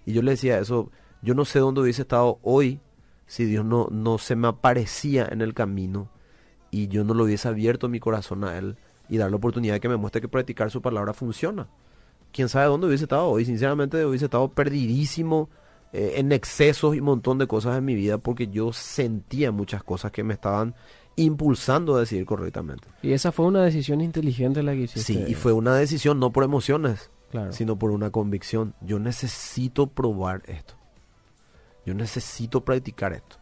Y 0.05 0.13
yo 0.13 0.21
le 0.21 0.31
decía 0.31 0.59
eso, 0.59 0.91
yo 1.21 1.33
no 1.33 1.45
sé 1.45 1.59
dónde 1.59 1.81
hubiese 1.81 2.03
estado 2.03 2.39
hoy 2.43 2.79
si 3.25 3.45
Dios 3.45 3.65
no, 3.65 3.87
no 3.91 4.17
se 4.17 4.35
me 4.35 4.47
aparecía 4.47 5.27
en 5.31 5.41
el 5.41 5.53
camino 5.53 6.09
y 6.69 6.87
yo 6.87 7.03
no 7.03 7.13
lo 7.13 7.23
hubiese 7.23 7.47
abierto 7.47 7.89
mi 7.89 7.99
corazón 7.99 8.43
a 8.43 8.57
Él 8.57 8.77
y 9.09 9.17
dar 9.17 9.29
la 9.31 9.37
oportunidad 9.37 9.75
de 9.75 9.79
que 9.79 9.89
me 9.89 9.97
muestre 9.97 10.21
que 10.21 10.27
practicar 10.27 10.69
su 10.69 10.81
palabra 10.81 11.13
funciona 11.13 11.67
quién 12.35 12.49
sabe 12.49 12.65
dónde 12.65 12.87
hubiese 12.87 13.05
estado 13.05 13.29
hoy. 13.29 13.45
Sinceramente 13.45 14.05
hubiese 14.05 14.25
estado 14.25 14.49
perdidísimo 14.49 15.49
eh, 15.93 16.15
en 16.17 16.33
excesos 16.33 16.93
y 16.93 16.99
un 16.99 17.05
montón 17.05 17.37
de 17.37 17.47
cosas 17.47 17.77
en 17.77 17.85
mi 17.85 17.95
vida 17.95 18.17
porque 18.17 18.49
yo 18.49 18.73
sentía 18.73 19.53
muchas 19.53 19.83
cosas 19.83 20.11
que 20.11 20.21
me 20.21 20.33
estaban 20.33 20.75
impulsando 21.15 21.95
a 21.95 21.99
decidir 21.99 22.25
correctamente. 22.25 22.87
Y 23.01 23.13
esa 23.13 23.31
fue 23.31 23.45
una 23.45 23.63
decisión 23.63 24.01
inteligente 24.01 24.63
la 24.63 24.73
que 24.73 24.81
hiciste. 24.81 25.13
Sí, 25.13 25.25
y 25.27 25.33
fue 25.33 25.53
una 25.53 25.75
decisión 25.75 26.19
no 26.19 26.31
por 26.31 26.43
emociones, 26.43 27.09
sino 27.51 27.77
por 27.77 27.91
una 27.91 28.11
convicción. 28.11 28.73
Yo 28.81 28.99
necesito 28.99 29.87
probar 29.87 30.43
esto. 30.45 30.75
Yo 31.85 31.93
necesito 31.93 32.63
practicar 32.63 33.13
esto. 33.13 33.37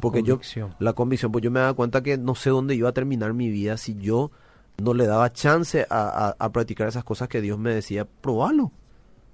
porque 0.00 0.22
yo 0.22 0.40
la 0.78 0.92
convicción, 0.94 1.30
pues 1.30 1.42
yo 1.42 1.50
me 1.50 1.60
daba 1.60 1.74
cuenta 1.74 2.02
que 2.02 2.18
no 2.18 2.34
sé 2.34 2.50
dónde 2.50 2.74
iba 2.74 2.88
a 2.88 2.92
terminar 2.92 3.32
mi 3.32 3.48
vida 3.48 3.76
si 3.76 3.94
yo 3.94 4.30
no 4.82 4.92
le 4.92 5.06
daba 5.06 5.32
chance 5.32 5.86
a, 5.88 6.50
practicar 6.52 6.88
esas 6.88 7.04
cosas 7.04 7.28
que 7.28 7.40
Dios 7.40 7.58
me 7.58 7.72
decía, 7.72 8.04
probalo. 8.04 8.72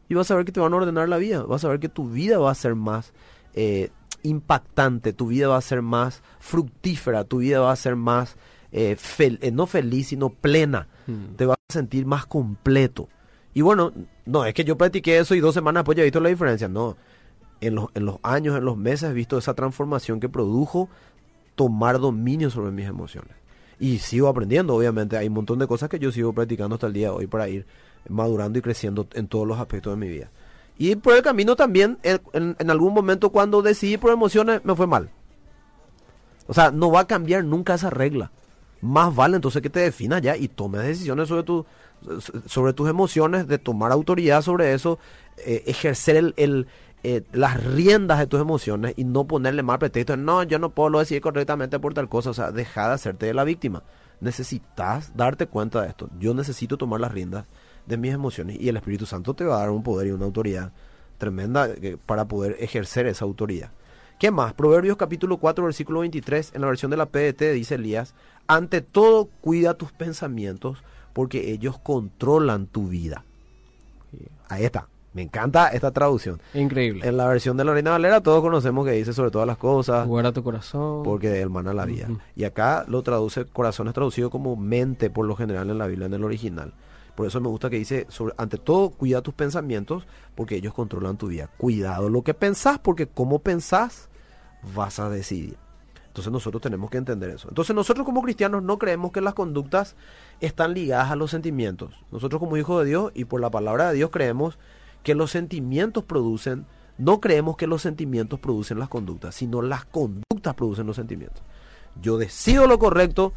Y 0.08 0.14
vas 0.14 0.30
a 0.30 0.34
ver 0.34 0.44
que 0.44 0.52
te 0.52 0.60
van 0.60 0.72
a 0.72 0.76
ordenar 0.76 1.08
la 1.08 1.18
vida, 1.18 1.42
vas 1.42 1.64
a 1.64 1.68
ver 1.68 1.80
que 1.80 1.88
tu 1.88 2.10
vida 2.10 2.38
va 2.38 2.50
a 2.50 2.54
ser 2.54 2.74
más 2.74 3.12
eh, 3.54 3.90
impactante, 4.22 5.12
tu 5.12 5.28
vida 5.28 5.48
va 5.48 5.56
a 5.56 5.62
ser 5.62 5.82
más 5.82 6.22
fructífera, 6.38 7.24
tu 7.24 7.38
vida 7.38 7.60
va 7.60 7.72
a 7.72 7.76
ser 7.76 7.96
más, 7.96 8.36
eh, 8.72 8.96
eh, 9.18 9.50
no 9.50 9.66
feliz, 9.66 10.08
sino 10.08 10.30
plena. 10.30 10.88
Hmm. 11.06 11.36
Te 11.36 11.46
vas 11.46 11.58
a 11.68 11.72
sentir 11.72 12.06
más 12.06 12.26
completo. 12.26 13.08
Y 13.52 13.62
bueno, 13.62 13.92
no, 14.26 14.44
es 14.44 14.54
que 14.54 14.64
yo 14.64 14.76
practiqué 14.78 15.18
eso 15.18 15.34
y 15.34 15.40
dos 15.40 15.54
semanas 15.54 15.82
después 15.82 15.96
ya 15.96 16.02
he 16.02 16.06
visto 16.06 16.20
la 16.20 16.28
diferencia. 16.28 16.68
No, 16.68 16.96
en 17.60 17.74
los, 17.74 17.88
en 17.94 18.04
los 18.04 18.18
años, 18.22 18.56
en 18.56 18.64
los 18.64 18.76
meses 18.76 19.10
he 19.10 19.14
visto 19.14 19.38
esa 19.38 19.54
transformación 19.54 20.20
que 20.20 20.28
produjo 20.28 20.88
tomar 21.56 21.98
dominio 21.98 22.48
sobre 22.50 22.70
mis 22.70 22.86
emociones 22.86 23.40
y 23.80 23.98
sigo 23.98 24.28
aprendiendo, 24.28 24.76
obviamente. 24.76 25.16
Hay 25.16 25.26
un 25.26 25.34
montón 25.34 25.58
de 25.58 25.66
cosas 25.66 25.88
que 25.88 25.98
yo 25.98 26.12
sigo 26.12 26.32
practicando 26.32 26.74
hasta 26.74 26.86
el 26.86 26.92
día 26.92 27.08
de 27.08 27.14
hoy 27.14 27.26
para 27.26 27.48
ir 27.48 27.66
madurando 28.08 28.58
y 28.58 28.62
creciendo 28.62 29.08
en 29.14 29.26
todos 29.26 29.48
los 29.48 29.58
aspectos 29.58 29.94
de 29.94 29.96
mi 29.96 30.08
vida. 30.08 30.30
Y 30.80 30.96
por 30.96 31.14
el 31.14 31.20
camino 31.20 31.56
también, 31.56 31.98
en, 32.02 32.70
algún 32.70 32.94
momento 32.94 33.28
cuando 33.28 33.60
decidí 33.60 33.98
por 33.98 34.12
emociones, 34.12 34.64
me 34.64 34.74
fue 34.74 34.86
mal. 34.86 35.10
O 36.46 36.54
sea, 36.54 36.70
no 36.70 36.90
va 36.90 37.00
a 37.00 37.06
cambiar 37.06 37.44
nunca 37.44 37.74
esa 37.74 37.90
regla. 37.90 38.32
Más 38.80 39.14
vale 39.14 39.36
entonces 39.36 39.60
que 39.60 39.68
te 39.68 39.80
definas 39.80 40.22
ya 40.22 40.38
y 40.38 40.48
tomes 40.48 40.80
decisiones 40.80 41.28
sobre, 41.28 41.42
tu, 41.42 41.66
sobre 42.46 42.72
tus 42.72 42.88
emociones, 42.88 43.46
de 43.46 43.58
tomar 43.58 43.92
autoridad 43.92 44.40
sobre 44.40 44.72
eso, 44.72 44.98
eh, 45.44 45.64
ejercer 45.66 46.32
el, 46.38 46.66
eh, 47.02 47.24
las 47.32 47.62
riendas 47.62 48.18
de 48.18 48.26
tus 48.26 48.40
emociones 48.40 48.94
y 48.96 49.04
no 49.04 49.26
ponerle 49.26 49.62
mal 49.62 49.78
pretexto. 49.78 50.16
No, 50.16 50.44
yo 50.44 50.58
no 50.58 50.70
puedo 50.70 50.88
lo 50.88 51.00
decir 51.00 51.20
correctamente 51.20 51.78
por 51.78 51.92
tal 51.92 52.08
cosa. 52.08 52.30
O 52.30 52.34
sea, 52.34 52.52
deja 52.52 52.88
de 52.88 52.94
hacerte 52.94 53.26
de 53.26 53.34
la 53.34 53.44
víctima. 53.44 53.82
Necesitas 54.22 55.14
darte 55.14 55.46
cuenta 55.46 55.82
de 55.82 55.88
esto. 55.88 56.08
Yo 56.18 56.32
necesito 56.32 56.78
tomar 56.78 57.00
las 57.00 57.12
riendas 57.12 57.44
de 57.86 57.96
mis 57.96 58.12
emociones 58.12 58.58
y 58.60 58.68
el 58.68 58.76
Espíritu 58.76 59.06
Santo 59.06 59.34
te 59.34 59.44
va 59.44 59.56
a 59.56 59.60
dar 59.60 59.70
un 59.70 59.82
poder 59.82 60.08
y 60.08 60.10
una 60.10 60.24
autoridad 60.24 60.72
tremenda 61.18 61.68
eh, 61.68 61.96
para 62.04 62.26
poder 62.26 62.56
ejercer 62.60 63.06
esa 63.06 63.24
autoridad. 63.24 63.70
¿Qué 64.18 64.30
más? 64.30 64.52
Proverbios 64.52 64.96
capítulo 64.96 65.38
4, 65.38 65.64
versículo 65.64 66.00
23, 66.00 66.52
en 66.54 66.60
la 66.60 66.66
versión 66.66 66.90
de 66.90 66.96
la 66.96 67.06
PDT 67.06 67.52
dice 67.54 67.76
Elías, 67.76 68.14
ante 68.46 68.80
todo 68.80 69.28
cuida 69.40 69.74
tus 69.74 69.92
pensamientos, 69.92 70.82
porque 71.12 71.52
ellos 71.52 71.78
controlan 71.78 72.66
tu 72.66 72.88
vida. 72.88 73.24
Ahí 74.48 74.64
está. 74.64 74.88
Me 75.12 75.22
encanta 75.22 75.68
esta 75.68 75.90
traducción. 75.90 76.40
Increíble. 76.54 77.06
En 77.06 77.16
la 77.16 77.26
versión 77.26 77.56
de 77.56 77.64
la 77.64 77.72
Reina 77.72 77.90
Valera 77.90 78.20
todos 78.20 78.42
conocemos 78.42 78.86
que 78.86 78.92
dice 78.92 79.12
sobre 79.12 79.30
todas 79.30 79.46
las 79.46 79.56
cosas. 79.56 80.06
Guarda 80.06 80.32
tu 80.32 80.44
corazón. 80.44 81.02
Porque 81.02 81.40
el 81.40 81.50
mana 81.50 81.74
la 81.74 81.84
vida. 81.84 82.08
Y 82.36 82.44
acá 82.44 82.84
lo 82.86 83.02
traduce, 83.02 83.44
corazón 83.46 83.88
es 83.88 83.94
traducido 83.94 84.30
como 84.30 84.54
mente 84.54 85.10
por 85.10 85.26
lo 85.26 85.34
general 85.34 85.68
en 85.70 85.78
la 85.78 85.86
Biblia, 85.86 86.06
en 86.06 86.14
el 86.14 86.24
original. 86.24 86.74
Por 87.20 87.26
eso 87.26 87.38
me 87.38 87.48
gusta 87.48 87.68
que 87.68 87.76
dice, 87.76 88.06
sobre, 88.08 88.34
ante 88.38 88.56
todo, 88.56 88.88
cuida 88.88 89.20
tus 89.20 89.34
pensamientos 89.34 90.06
porque 90.34 90.56
ellos 90.56 90.72
controlan 90.72 91.18
tu 91.18 91.26
vida. 91.26 91.50
Cuidado 91.58 92.08
lo 92.08 92.22
que 92.22 92.32
pensás 92.32 92.78
porque 92.78 93.08
como 93.08 93.40
pensás 93.40 94.08
vas 94.74 94.98
a 94.98 95.10
decidir. 95.10 95.58
Entonces 96.06 96.32
nosotros 96.32 96.62
tenemos 96.62 96.88
que 96.88 96.96
entender 96.96 97.28
eso. 97.28 97.50
Entonces 97.50 97.76
nosotros 97.76 98.06
como 98.06 98.22
cristianos 98.22 98.62
no 98.62 98.78
creemos 98.78 99.12
que 99.12 99.20
las 99.20 99.34
conductas 99.34 99.96
están 100.40 100.72
ligadas 100.72 101.10
a 101.10 101.16
los 101.16 101.30
sentimientos. 101.30 101.92
Nosotros 102.10 102.40
como 102.40 102.56
hijos 102.56 102.82
de 102.82 102.88
Dios 102.88 103.12
y 103.14 103.26
por 103.26 103.42
la 103.42 103.50
palabra 103.50 103.90
de 103.90 103.96
Dios 103.96 104.08
creemos 104.08 104.58
que 105.02 105.14
los 105.14 105.30
sentimientos 105.30 106.04
producen, 106.04 106.64
no 106.96 107.20
creemos 107.20 107.58
que 107.58 107.66
los 107.66 107.82
sentimientos 107.82 108.40
producen 108.40 108.78
las 108.78 108.88
conductas, 108.88 109.34
sino 109.34 109.60
las 109.60 109.84
conductas 109.84 110.54
producen 110.54 110.86
los 110.86 110.96
sentimientos. 110.96 111.42
Yo 112.00 112.16
decido 112.16 112.66
lo 112.66 112.78
correcto 112.78 113.34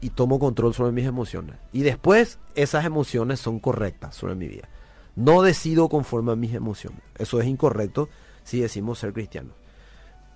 y 0.00 0.10
tomo 0.10 0.38
control 0.38 0.74
sobre 0.74 0.92
mis 0.92 1.06
emociones. 1.06 1.56
Y 1.72 1.82
después 1.82 2.38
esas 2.54 2.84
emociones 2.84 3.40
son 3.40 3.58
correctas 3.58 4.14
sobre 4.14 4.34
mi 4.34 4.46
vida. 4.46 4.68
No 5.16 5.42
decido 5.42 5.88
conforme 5.88 6.32
a 6.32 6.36
mis 6.36 6.54
emociones. 6.54 7.00
Eso 7.16 7.40
es 7.40 7.46
incorrecto 7.46 8.08
si 8.44 8.60
decimos 8.60 8.98
ser 8.98 9.12
cristianos. 9.12 9.52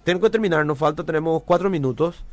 Tengo 0.05 0.21
que 0.21 0.31
terminar, 0.31 0.67
nos 0.67 0.79
falta, 0.79 1.05
tenemos 1.05 1.43
cuatro 1.45 1.71
minutos. 1.71 2.25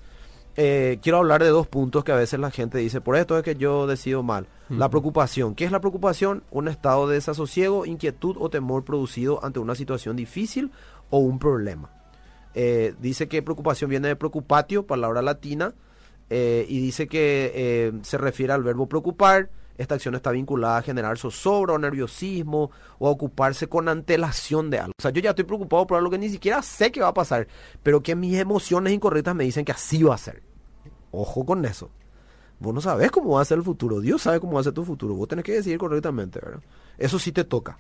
Eh, 0.57 0.99
quiero 1.01 1.19
hablar 1.19 1.43
de 1.43 1.49
dos 1.49 1.67
puntos 1.67 2.03
que 2.03 2.11
a 2.11 2.15
veces 2.15 2.39
la 2.39 2.49
gente 2.49 2.79
dice, 2.79 2.99
por 2.99 3.15
esto 3.15 3.37
es 3.37 3.43
que 3.43 3.55
yo 3.55 3.85
decido 3.85 4.23
mal. 4.23 4.47
La 4.69 4.89
preocupación. 4.89 5.55
¿Qué 5.55 5.65
es 5.65 5.71
la 5.71 5.79
preocupación? 5.79 6.43
Un 6.51 6.67
estado 6.67 7.07
de 7.07 7.15
desasosiego, 7.15 7.85
inquietud 7.85 8.35
o 8.39 8.49
temor 8.49 8.83
producido 8.83 9.43
ante 9.43 9.59
una 9.59 9.73
situación 9.73 10.15
difícil 10.15 10.71
o 11.09 11.19
un 11.19 11.39
problema. 11.39 11.89
Eh, 12.55 12.93
dice 12.99 13.27
que 13.27 13.41
preocupación 13.41 13.89
viene 13.89 14.07
de 14.07 14.15
preocupatio, 14.15 14.85
palabra 14.85 15.21
latina, 15.21 15.73
eh, 16.29 16.65
y 16.67 16.79
dice 16.79 17.07
que 17.07 17.93
se 18.03 18.17
refiere 18.17 18.53
al 18.53 18.63
verbo 18.63 18.87
preocupar. 18.87 19.49
Esta 19.77 19.95
acción 19.95 20.13
está 20.13 20.31
vinculada 20.31 20.79
a 20.79 20.81
generar 20.81 21.17
zozobra 21.17 21.73
o 21.73 21.79
nerviosismo 21.79 22.69
o 22.97 23.07
a 23.07 23.11
ocuparse 23.11 23.67
con 23.67 23.87
antelación 23.87 24.69
de 24.69 24.79
algo. 24.79 24.91
O 24.99 25.01
sea, 25.01 25.11
yo 25.11 25.21
ya 25.21 25.29
estoy 25.29 25.45
preocupado 25.45 25.87
por 25.87 25.97
algo 25.97 26.11
que 26.11 26.17
ni 26.17 26.27
siquiera 26.27 26.61
sé 26.61 26.91
que 26.91 26.99
va 26.99 27.07
a 27.07 27.13
pasar, 27.13 27.47
pero 27.81 28.03
que 28.03 28.13
mis 28.13 28.37
emociones 28.37 28.91
incorrectas 28.91 29.33
me 29.35 29.45
dicen 29.45 29.63
que 29.63 29.71
así 29.71 30.03
va 30.03 30.15
a 30.15 30.17
ser. 30.17 30.43
Ojo 31.11 31.45
con 31.45 31.63
eso. 31.63 31.89
Vos 32.59 32.73
no 32.73 32.81
sabes 32.81 33.09
cómo 33.09 33.35
va 33.35 33.41
a 33.41 33.45
ser 33.45 33.57
el 33.57 33.63
futuro. 33.63 34.01
Dios 34.01 34.21
sabe 34.21 34.41
cómo 34.41 34.55
va 34.55 34.59
a 34.59 34.65
ser 34.65 34.73
tu 34.73 34.83
futuro. 34.83 35.15
Vos 35.15 35.29
tenés 35.29 35.45
que 35.45 35.53
decidir 35.53 35.77
correctamente, 35.77 36.41
¿verdad? 36.43 36.61
Eso 36.97 37.17
sí 37.17 37.31
te 37.31 37.45
toca. 37.45 37.77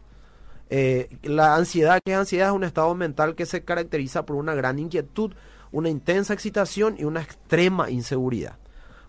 Eh, 0.69 1.09
la 1.23 1.55
ansiedad, 1.55 1.99
que 2.03 2.13
es 2.13 2.17
ansiedad? 2.17 2.47
Es 2.47 2.53
un 2.53 2.63
estado 2.63 2.95
mental 2.95 3.35
que 3.35 3.45
se 3.45 3.65
caracteriza 3.65 4.25
por 4.25 4.37
una 4.37 4.53
gran 4.53 4.79
inquietud, 4.79 5.33
una 5.71 5.89
intensa 5.89 6.33
excitación 6.33 6.95
y 6.97 7.03
una 7.03 7.21
extrema 7.21 7.89
inseguridad. 7.89 8.57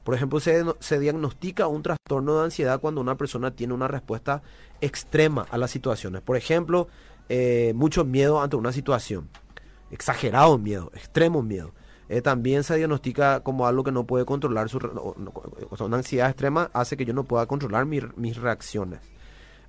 Por 0.04 0.14
ejemplo, 0.14 0.40
se, 0.40 0.64
se, 0.80 0.98
diagnostica 0.98 1.66
un 1.66 1.82
trastorno 1.82 2.38
de 2.38 2.44
ansiedad 2.44 2.80
cuando 2.80 3.00
una 3.00 3.16
persona 3.16 3.50
tiene 3.50 3.74
una 3.74 3.86
respuesta 3.86 4.42
extrema 4.80 5.46
a 5.50 5.58
las 5.58 5.70
situaciones. 5.70 6.22
Por 6.22 6.36
ejemplo, 6.36 6.88
eh, 7.28 7.72
mucho 7.74 8.04
miedo 8.04 8.40
ante 8.40 8.56
una 8.56 8.72
situación, 8.72 9.28
exagerado 9.90 10.58
miedo, 10.58 10.90
extremo 10.94 11.42
miedo. 11.42 11.72
Eh, 12.08 12.22
también 12.22 12.64
se 12.64 12.76
diagnostica 12.76 13.40
como 13.44 13.68
algo 13.68 13.84
que 13.84 13.92
no 13.92 14.04
puede 14.04 14.24
controlar, 14.24 14.68
su, 14.68 14.78
una 15.78 15.96
ansiedad 15.96 16.28
extrema 16.28 16.70
hace 16.72 16.96
que 16.96 17.04
yo 17.04 17.12
no 17.12 17.24
pueda 17.24 17.46
controlar 17.46 17.86
mis 17.86 18.36
reacciones. 18.36 19.00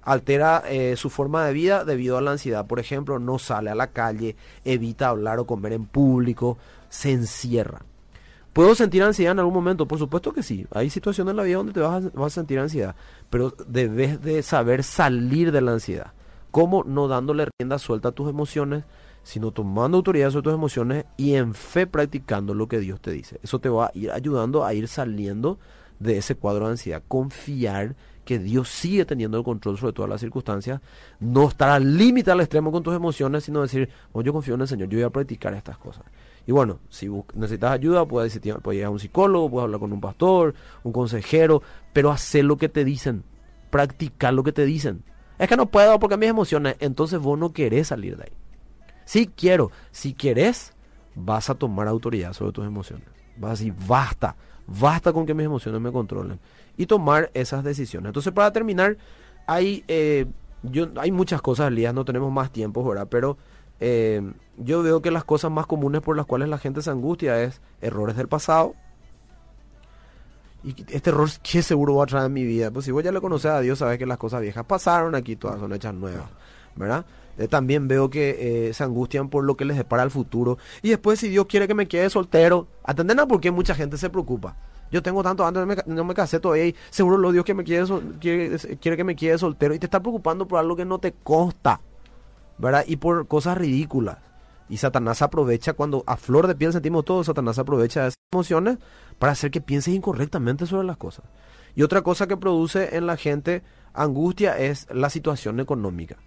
Altera 0.04 0.64
eh, 0.68 0.96
su 0.98 1.12
forma 1.12 1.46
de 1.46 1.54
vida 1.54 1.86
debido 1.86 2.18
a 2.18 2.22
la 2.22 2.32
ansiedad. 2.32 2.66
Por 2.66 2.80
ejemplo, 2.80 3.20
no 3.20 3.38
sale 3.38 3.70
a 3.70 3.76
la 3.76 3.92
calle, 3.92 4.36
evita 4.66 5.10
hablar 5.10 5.40
o 5.40 5.46
comer 5.46 5.74
en 5.74 5.86
público, 5.86 6.58
se 6.92 7.12
encierra. 7.12 7.86
¿Puedo 8.54 8.76
sentir 8.76 9.02
ansiedad 9.02 9.32
en 9.32 9.40
algún 9.40 9.54
momento? 9.54 9.88
Por 9.88 9.98
supuesto 9.98 10.34
que 10.34 10.44
sí. 10.44 10.68
Hay 10.72 10.90
situaciones 10.90 11.32
en 11.32 11.38
la 11.38 11.44
vida 11.44 11.58
donde 11.58 11.72
te 11.72 11.80
vas 11.80 12.04
a, 12.04 12.30
sentir 12.30 12.60
ansiedad, 12.60 12.96
pero 13.30 13.56
debes 13.66 14.22
de 14.22 14.44
saber 14.44 14.84
salir 14.84 15.54
de 15.54 15.62
la 15.62 15.72
ansiedad. 15.72 16.12
¿Cómo? 16.52 16.84
No 16.84 17.08
dándole 17.08 17.48
rienda 17.58 17.80
suelta 17.80 18.10
a 18.10 18.12
tus 18.12 18.30
emociones, 18.30 18.84
sino 19.24 19.52
tomando 19.52 19.98
autoridad 19.98 20.32
sobre 20.32 20.44
tus 20.44 20.54
emociones 20.54 21.06
y 21.16 21.36
en 21.36 21.54
fe 21.54 21.88
practicando 21.88 22.54
lo 22.54 22.68
que 22.68 22.80
Dios 22.80 23.00
te 23.00 23.12
dice. 23.12 23.40
Eso 23.42 23.60
te 23.60 23.70
va 23.70 23.86
a 23.86 23.92
ir 23.94 24.12
ayudando 24.12 24.66
a 24.66 24.74
ir 24.74 24.90
saliendo 24.90 25.58
de 26.00 26.18
ese 26.18 26.36
cuadro 26.36 26.66
de 26.66 26.72
ansiedad. 26.72 27.04
Confiar 27.08 27.96
que 28.26 28.38
Dios 28.38 28.68
sigue 28.68 29.06
teniendo 29.06 29.38
el 29.38 29.46
control 29.46 29.78
sobre 29.78 29.94
todas 29.94 30.10
las 30.10 30.20
circunstancias. 30.20 30.82
No 31.22 31.48
estar 31.48 31.70
al 31.70 31.98
límite 31.98 32.32
al 32.32 32.42
extremo 32.42 32.70
con 32.70 32.84
tus 32.84 32.96
emociones, 32.96 33.46
sino 33.46 33.62
decir, 33.62 33.90
oh, 34.12 34.22
yo 34.22 34.34
confío 34.34 34.56
en 34.56 34.62
el 34.62 34.68
Señor, 34.68 34.90
yo 34.90 34.98
voy 34.98 35.06
a 35.06 35.10
practicar 35.10 35.54
estas 35.54 35.78
cosas. 35.78 36.04
Y 36.52 36.54
bueno, 36.54 36.82
si 36.90 37.08
necesitas 37.34 37.72
ayuda, 37.72 38.06
puedes, 38.06 38.38
ir 38.44 38.84
a 38.84 38.90
un 38.90 39.00
psicólogo, 39.00 39.50
puedes 39.50 39.64
hablar 39.64 39.80
con 39.80 39.94
un 39.94 40.02
pastor, 40.02 40.54
un 40.84 40.92
consejero, 40.92 41.64
pero 41.94 42.12
hacer 42.12 42.44
lo 42.44 42.58
que 42.58 42.68
te 42.68 42.84
dicen, 42.84 43.24
practicar 43.70 44.34
lo 44.34 44.44
que 44.44 44.52
te 44.52 44.66
dicen. 44.66 45.02
Es 45.40 45.48
que 45.48 45.56
no 45.56 45.68
puedo 45.68 45.98
porque 45.98 46.18
mis 46.18 46.28
emociones, 46.28 46.76
entonces 46.82 47.22
vos 47.22 47.40
no 47.40 47.54
querés 47.54 47.88
salir 47.88 48.18
de 48.18 48.24
ahí. 48.24 48.34
Si 49.06 49.28
quiero. 49.28 49.72
Si 49.92 50.14
quieres, 50.14 50.74
vas 51.16 51.50
a 51.50 51.56
tomar 51.56 51.88
autoridad 51.88 52.34
sobre 52.34 52.52
tus 52.52 52.66
emociones. 52.66 53.08
Vas 53.38 53.52
a 53.52 53.54
decir, 53.54 53.74
basta, 53.88 54.36
basta 54.68 55.14
con 55.14 55.26
que 55.26 55.34
mis 55.34 55.46
emociones 55.46 55.80
me 55.80 55.94
controlen. 55.94 56.38
Y 56.76 56.86
tomar 56.86 57.32
esas 57.34 57.64
decisiones. 57.64 58.10
Entonces, 58.10 58.34
para 58.34 58.52
terminar, 58.52 58.98
hay, 59.48 59.86
eh, 59.88 60.26
yo, 60.64 60.90
hay 60.98 61.14
muchas 61.14 61.42
cosas, 61.42 61.70
Elías, 61.70 61.94
no 61.94 62.04
tenemos 62.04 62.30
más 62.30 62.52
tiempo, 62.52 62.84
¿verdad? 62.84 63.08
Pero 63.10 63.38
eh, 63.82 64.22
yo 64.58 64.84
veo 64.84 65.02
que 65.02 65.12
las 65.12 65.24
cosas 65.24 65.52
más 65.52 65.66
comunes 65.66 66.02
por 66.02 66.16
las 66.16 66.28
cuales 66.28 66.48
la 66.48 66.60
gente 66.60 66.82
se 66.82 66.92
angustia 66.92 67.42
es 67.42 67.62
errores 67.82 68.16
del 68.16 68.28
pasado. 68.28 68.76
Y 70.64 70.76
este 70.90 71.10
error, 71.10 71.28
¿qué 71.42 71.64
seguro 71.64 71.96
va 71.96 72.04
a 72.04 72.08
traer 72.08 72.28
en 72.28 72.34
mi 72.34 72.44
vida? 72.44 72.70
Pues 72.70 72.86
si 72.86 72.92
vos 72.92 73.04
ya 73.04 73.12
le 73.12 73.20
conoces 73.20 73.50
a 73.50 73.60
Dios, 73.60 73.80
sabes 73.80 73.98
que 73.98 74.06
las 74.06 74.20
cosas 74.20 74.42
viejas 74.42 74.64
pasaron, 74.66 75.16
aquí 75.16 75.36
todas 75.36 75.60
son 75.60 75.74
hechas 75.74 75.96
nuevas, 75.96 76.30
¿verdad? 76.76 77.04
Eh, 77.40 77.48
también 77.48 77.88
veo 77.88 78.12
que 78.12 78.70
eh, 78.70 78.74
se 78.74 78.84
angustian 78.84 79.30
por 79.30 79.44
lo 79.44 79.58
que 79.58 79.66
les 79.66 79.76
depara 79.76 80.04
el 80.04 80.12
futuro. 80.12 80.60
Y 80.84 80.90
después, 80.90 81.20
si 81.20 81.30
Dios 81.30 81.48
quiere 81.48 81.68
que 81.68 81.74
me 81.74 81.88
quede 81.88 82.12
soltero, 82.12 82.68
atenden 82.84 83.20
a 83.20 83.26
por 83.26 83.42
qué 83.42 83.50
mucha 83.50 83.74
gente 83.74 83.98
se 83.98 84.12
preocupa. 84.12 84.56
Yo 84.92 85.02
tengo 85.02 85.24
tanto 85.24 85.44
antes, 85.44 85.88
no 85.88 86.04
me, 86.04 86.14
casé 86.14 86.40
todavía 86.40 86.68
y 86.68 86.76
seguro 86.92 87.18
lo 87.18 87.32
Dios 87.32 87.46
que 87.46 87.54
me 87.56 87.64
quiere, 87.64 87.88
quiere, 88.20 88.58
quiere, 88.78 88.98
que 88.98 89.04
me 89.04 89.16
quede 89.16 89.40
soltero. 89.40 89.74
Y 89.74 89.80
te 89.80 89.88
está 89.88 90.02
preocupando 90.02 90.48
por 90.48 90.60
algo 90.60 90.76
que 90.76 90.86
no 90.86 91.00
te 91.00 91.14
consta, 91.14 91.82
Y 92.88 92.98
por 92.98 93.28
cosas 93.28 93.58
ridículas. 93.58 94.18
Y 94.70 94.78
Satanás 94.78 95.22
aprovecha 95.22 95.74
cuando 95.74 96.04
a 96.08 96.16
flor 96.16 96.48
de 96.48 96.56
piel 96.56 96.72
sentimos 96.72 97.04
todo, 97.04 97.24
Satanás 97.24 97.60
aprovecha 97.60 98.08
esas 98.08 98.16
emociones 98.32 98.78
para 99.20 99.34
hacer 99.34 99.52
que 99.52 99.60
pienses 99.60 99.94
incorrectamente 99.94 100.66
sobre 100.66 100.88
las 100.88 100.98
cosas. 100.98 101.26
Y 101.76 101.84
otra 101.84 102.02
cosa 102.02 102.28
que 102.28 102.38
produce 102.38 102.96
en 102.96 103.06
la 103.06 103.18
gente 103.18 103.64
angustia 103.94 104.58
es 104.58 104.88
la 104.94 105.10
situación 105.10 105.60
económica. 105.60 106.18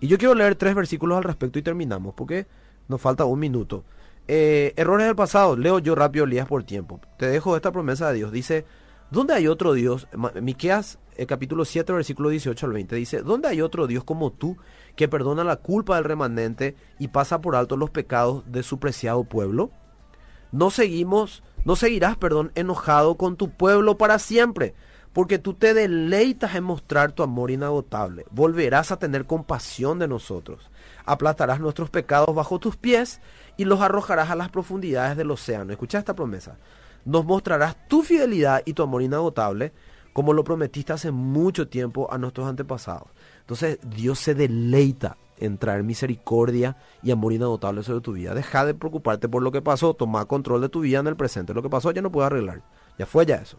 Y 0.00 0.08
yo 0.08 0.18
quiero 0.18 0.34
leer 0.34 0.54
tres 0.56 0.74
versículos 0.74 1.18
al 1.18 1.24
respecto 1.24 1.58
y 1.58 1.62
terminamos, 1.62 2.14
porque 2.14 2.46
nos 2.88 3.00
falta 3.00 3.24
un 3.24 3.38
minuto. 3.38 3.84
Eh, 4.28 4.72
errores 4.76 5.06
del 5.06 5.16
pasado, 5.16 5.56
leo 5.56 5.78
yo 5.78 5.94
rápido 5.94 6.24
Elías 6.24 6.48
por 6.48 6.64
tiempo. 6.64 7.00
Te 7.18 7.28
dejo 7.28 7.56
esta 7.56 7.72
promesa 7.72 8.08
de 8.08 8.14
Dios. 8.14 8.32
Dice, 8.32 8.64
¿dónde 9.10 9.34
hay 9.34 9.48
otro 9.48 9.72
Dios? 9.72 10.08
Miqueas 10.40 10.98
eh, 11.16 11.26
capítulo 11.26 11.64
7, 11.64 11.92
versículo 11.92 12.28
18 12.28 12.66
al 12.66 12.72
20 12.72 12.96
dice, 12.96 13.22
¿dónde 13.22 13.48
hay 13.48 13.62
otro 13.62 13.86
Dios 13.86 14.04
como 14.04 14.32
tú 14.32 14.56
que 14.96 15.08
perdona 15.08 15.44
la 15.44 15.56
culpa 15.56 15.96
del 15.96 16.04
remanente 16.04 16.76
y 16.98 17.08
pasa 17.08 17.40
por 17.40 17.56
alto 17.56 17.76
los 17.76 17.90
pecados 17.90 18.44
de 18.46 18.62
su 18.62 18.78
preciado 18.78 19.24
pueblo? 19.24 19.70
No 20.52 20.70
seguimos, 20.70 21.42
no 21.64 21.74
seguirás, 21.74 22.16
perdón, 22.16 22.52
enojado 22.54 23.16
con 23.16 23.36
tu 23.36 23.50
pueblo 23.50 23.96
para 23.96 24.18
siempre 24.18 24.74
porque 25.16 25.38
tú 25.38 25.54
te 25.54 25.72
deleitas 25.72 26.54
en 26.56 26.64
mostrar 26.64 27.12
tu 27.12 27.22
amor 27.22 27.50
inagotable. 27.50 28.26
Volverás 28.30 28.92
a 28.92 28.98
tener 28.98 29.24
compasión 29.24 29.98
de 29.98 30.06
nosotros. 30.06 30.70
Aplastarás 31.06 31.58
nuestros 31.58 31.88
pecados 31.88 32.34
bajo 32.34 32.58
tus 32.58 32.76
pies 32.76 33.22
y 33.56 33.64
los 33.64 33.80
arrojarás 33.80 34.28
a 34.28 34.36
las 34.36 34.50
profundidades 34.50 35.16
del 35.16 35.30
océano. 35.30 35.72
Escucha 35.72 35.98
esta 35.98 36.14
promesa. 36.14 36.58
Nos 37.06 37.24
mostrarás 37.24 37.88
tu 37.88 38.02
fidelidad 38.02 38.62
y 38.66 38.74
tu 38.74 38.82
amor 38.82 39.00
inagotable, 39.00 39.72
como 40.12 40.32
lo 40.32 40.44
prometiste 40.44 40.92
hace 40.92 41.10
mucho 41.10 41.68
tiempo 41.68 42.12
a 42.12 42.18
nuestros 42.18 42.46
antepasados. 42.48 43.08
Entonces 43.40 43.78
Dios 43.82 44.18
se 44.18 44.34
deleita 44.34 45.16
en 45.38 45.56
traer 45.56 45.82
misericordia 45.82 46.76
y 47.02 47.10
amor 47.10 47.32
inagotable 47.32 47.82
sobre 47.82 48.00
tu 48.00 48.12
vida. 48.12 48.34
Deja 48.34 48.64
de 48.64 48.74
preocuparte 48.74 49.28
por 49.28 49.42
lo 49.42 49.52
que 49.52 49.62
pasó, 49.62 49.94
toma 49.94 50.24
control 50.24 50.60
de 50.62 50.68
tu 50.68 50.80
vida 50.80 50.98
en 50.98 51.06
el 51.06 51.16
presente. 51.16 51.54
Lo 51.54 51.62
que 51.62 51.70
pasó 51.70 51.90
ya 51.92 52.02
no 52.02 52.10
puedes 52.10 52.26
arreglar. 52.26 52.62
Ya 52.98 53.06
fue 53.06 53.24
ya 53.24 53.36
eso. 53.36 53.58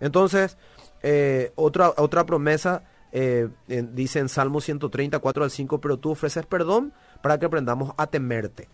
Entonces, 0.00 0.56
eh, 1.02 1.52
otra, 1.56 1.92
otra 1.96 2.24
promesa 2.24 2.84
eh, 3.12 3.48
dice 3.66 4.18
en 4.18 4.28
Salmo 4.28 4.60
134 4.60 5.44
al 5.44 5.50
5, 5.50 5.80
pero 5.80 5.98
tú 5.98 6.10
ofreces 6.10 6.46
perdón 6.46 6.92
para 7.22 7.38
que 7.38 7.46
aprendamos 7.46 7.92
a 7.96 8.06
temerte. 8.06 8.68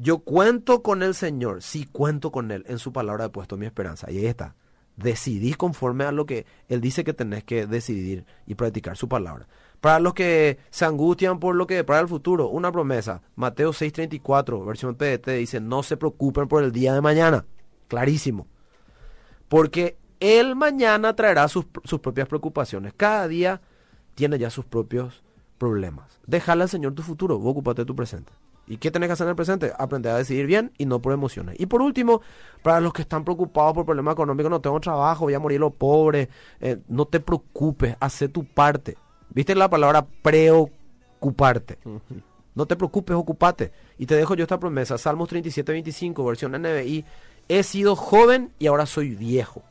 Yo 0.00 0.20
cuento 0.20 0.84
con 0.84 1.02
el 1.02 1.12
Señor, 1.12 1.60
sí 1.60 1.84
cuento 1.84 2.30
con 2.30 2.52
Él, 2.52 2.64
en 2.68 2.78
su 2.78 2.92
palabra 2.92 3.24
he 3.24 3.30
puesto 3.30 3.56
mi 3.56 3.66
esperanza. 3.66 4.10
Y 4.10 4.18
ahí 4.18 4.26
está. 4.26 4.54
decidís 4.96 5.56
conforme 5.56 6.04
a 6.04 6.12
lo 6.12 6.24
que 6.24 6.46
Él 6.68 6.80
dice 6.80 7.02
que 7.04 7.12
tenés 7.12 7.42
que 7.42 7.66
decidir 7.66 8.24
y 8.46 8.54
practicar 8.54 8.96
su 8.96 9.08
palabra. 9.08 9.48
Para 9.80 9.98
los 9.98 10.14
que 10.14 10.58
se 10.70 10.84
angustian 10.84 11.40
por 11.40 11.56
lo 11.56 11.66
que 11.66 11.82
para 11.82 12.00
el 12.00 12.08
futuro, 12.08 12.48
una 12.48 12.70
promesa. 12.70 13.22
Mateo 13.34 13.72
6:34, 13.72 14.64
versión 14.64 14.94
PDT, 14.94 15.30
dice, 15.38 15.60
no 15.60 15.82
se 15.82 15.96
preocupen 15.96 16.46
por 16.46 16.62
el 16.62 16.70
día 16.70 16.94
de 16.94 17.00
mañana. 17.00 17.44
Clarísimo. 17.88 18.46
Porque 19.48 19.98
el 20.20 20.54
mañana 20.54 21.14
traerá 21.16 21.48
sus, 21.48 21.66
sus 21.84 21.98
propias 21.98 22.28
preocupaciones. 22.28 22.92
Cada 22.96 23.26
día 23.26 23.60
tiene 24.14 24.38
ya 24.38 24.50
sus 24.50 24.64
propios 24.64 25.24
problemas. 25.58 26.20
Déjale 26.26 26.62
al 26.62 26.68
Señor 26.68 26.94
tu 26.94 27.02
futuro, 27.02 27.38
vos 27.38 27.50
ocupate 27.50 27.82
de 27.82 27.86
tu 27.86 27.96
presente. 27.96 28.32
¿Y 28.68 28.76
qué 28.76 28.90
tenés 28.90 29.08
que 29.08 29.14
hacer 29.14 29.24
en 29.24 29.30
el 29.30 29.36
presente? 29.36 29.72
Aprender 29.78 30.12
a 30.12 30.18
decidir 30.18 30.46
bien 30.46 30.72
y 30.76 30.84
no 30.84 31.00
por 31.00 31.12
emociones. 31.12 31.56
Y 31.58 31.66
por 31.66 31.80
último, 31.80 32.20
para 32.62 32.80
los 32.80 32.92
que 32.92 33.02
están 33.02 33.24
preocupados 33.24 33.72
por 33.72 33.86
problemas 33.86 34.12
económicos, 34.12 34.50
no 34.50 34.60
tengo 34.60 34.78
trabajo, 34.78 35.24
voy 35.24 35.34
a 35.34 35.40
morir 35.40 35.60
los 35.60 35.72
pobres, 35.72 36.28
eh, 36.60 36.78
no 36.88 37.06
te 37.06 37.20
preocupes, 37.20 37.96
hace 37.98 38.28
tu 38.28 38.44
parte. 38.44 38.96
¿Viste 39.30 39.54
la 39.54 39.70
palabra 39.70 40.06
preocuparte? 40.22 41.78
No 42.54 42.66
te 42.66 42.76
preocupes, 42.76 43.16
ocupate. 43.16 43.72
Y 43.98 44.06
te 44.06 44.16
dejo 44.16 44.34
yo 44.34 44.42
esta 44.42 44.60
promesa, 44.60 44.98
Salmos 44.98 45.28
37, 45.28 45.72
25, 45.72 46.24
versión 46.24 46.52
NBI. 46.52 47.04
He 47.48 47.62
sido 47.62 47.96
joven 47.96 48.52
y 48.58 48.66
ahora 48.66 48.84
soy 48.84 49.14
viejo, 49.14 49.62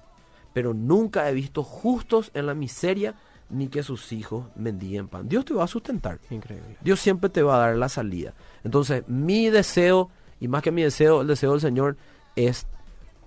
pero 0.54 0.74
nunca 0.74 1.30
he 1.30 1.34
visto 1.34 1.64
justos 1.64 2.32
en 2.34 2.48
la 2.48 2.56
miseria 2.56 3.16
ni 3.50 3.68
que 3.70 3.84
sus 3.84 4.12
hijos 4.12 4.46
mendiguen 4.56 5.08
pan. 5.08 5.28
Dios 5.30 5.46
te 5.46 5.54
va 5.54 5.64
a 5.64 5.68
sustentar. 5.68 6.20
Increíble. 6.30 6.78
Dios 6.82 7.00
siempre 7.00 7.30
te 7.30 7.42
va 7.44 7.56
a 7.56 7.60
dar 7.68 7.76
la 7.78 7.90
salida. 7.90 8.34
Entonces, 8.64 9.04
mi 9.08 9.50
deseo, 9.50 10.10
y 10.40 10.48
más 10.48 10.62
que 10.62 10.72
mi 10.72 10.84
deseo, 10.84 11.22
el 11.22 11.28
deseo 11.28 11.52
del 11.52 11.62
Señor, 11.62 11.98
es 12.36 12.68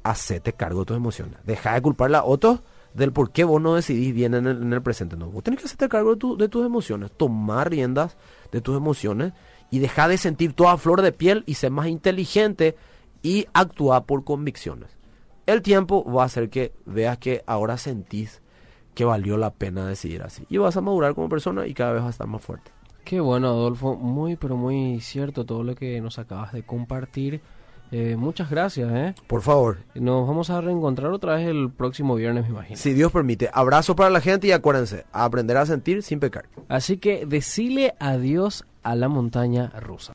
hacerte 0.03 0.53
cargo 0.53 0.81
de 0.81 0.87
tus 0.87 0.97
emociones. 0.97 1.37
Deja 1.45 1.75
de 1.75 1.83
culparle 1.83 2.17
a 2.17 2.25
otros 2.25 2.61
del 2.95 3.13
por 3.13 3.31
qué 3.33 3.45
vos 3.45 3.61
no 3.61 3.75
decidís 3.75 4.13
bien 4.15 4.35
en 4.35 4.47
el, 4.47 4.63
en 4.63 4.73
el 4.73 4.83
presente. 4.83 5.17
No, 5.17 5.31
vos 5.31 5.43
tenés 5.45 5.61
que 5.61 5.67
hacerte 5.67 5.89
cargo 5.89 6.11
de, 6.11 6.17
tu- 6.17 6.37
de 6.37 6.49
tus 6.49 6.65
emociones, 6.67 7.11
tomar 7.17 7.71
riendas 7.71 8.17
de 8.51 8.61
tus 8.61 8.77
emociones 8.77 9.33
y 9.71 9.79
dejar 9.79 10.11
de 10.11 10.19
sentir 10.19 10.53
toda 10.55 10.77
flor 10.77 11.01
de 11.03 11.13
piel 11.13 11.45
y 11.47 11.55
ser 11.55 11.71
más 11.71 11.87
inteligente 11.87 12.77
y 13.23 13.47
actuar 13.53 14.05
por 14.07 14.25
convicciones. 14.25 14.91
El 15.47 15.63
tiempo 15.63 16.05
va 16.05 16.23
a 16.23 16.27
hacer 16.27 16.51
que 16.51 16.73
veas 16.87 17.19
que 17.19 17.43
ahora 17.47 17.77
sentís 17.77 18.43
que 19.01 19.05
valió 19.07 19.39
la 19.39 19.49
pena 19.49 19.87
decidir 19.87 20.23
así. 20.23 20.45
Y 20.51 20.59
vas 20.59 20.77
a 20.77 20.83
madurar 20.83 21.15
como 21.15 21.31
persona 21.31 21.67
y 21.67 21.73
cada 21.73 21.93
vez 21.93 22.03
vas 22.03 22.09
a 22.09 22.11
estar 22.11 22.27
más 22.27 22.43
fuerte. 22.43 22.71
Qué 23.03 23.19
bueno, 23.19 23.49
Adolfo. 23.49 23.97
Muy, 23.97 24.37
pero 24.37 24.59
muy 24.59 25.01
cierto 25.01 25.47
todo 25.47 25.63
lo 25.63 25.75
que 25.75 25.99
nos 26.03 26.19
acabas 26.19 26.53
de 26.53 26.65
compartir. 26.65 27.41
Eh, 27.93 28.17
muchas 28.19 28.51
gracias, 28.51 28.93
¿eh? 28.93 29.15
Por 29.27 29.41
favor, 29.41 29.79
Nos 29.95 30.29
vamos 30.29 30.51
a 30.51 30.61
reencontrar 30.61 31.13
otra 31.13 31.37
vez 31.37 31.49
el 31.49 31.71
próximo 31.71 32.15
viernes, 32.15 32.45
me 32.45 32.51
imagino. 32.51 32.77
si 32.77 32.93
Dios 32.93 33.11
permite, 33.11 33.49
abrazo 33.55 33.97
para 33.97 34.11
la 34.11 34.21
gente 34.21 34.49
y 34.49 34.53
acuérdense, 34.53 35.07
aprender 35.13 35.57
a 35.57 35.65
sentir 35.65 36.03
sin 36.03 36.21
pecar. 36.21 36.45
Así 36.69 36.99
que 36.99 37.25
decile 37.25 37.95
adiós 38.01 38.67
a 38.83 38.95
la 38.97 39.09
montaña 39.09 39.73
rusa. 39.81 40.09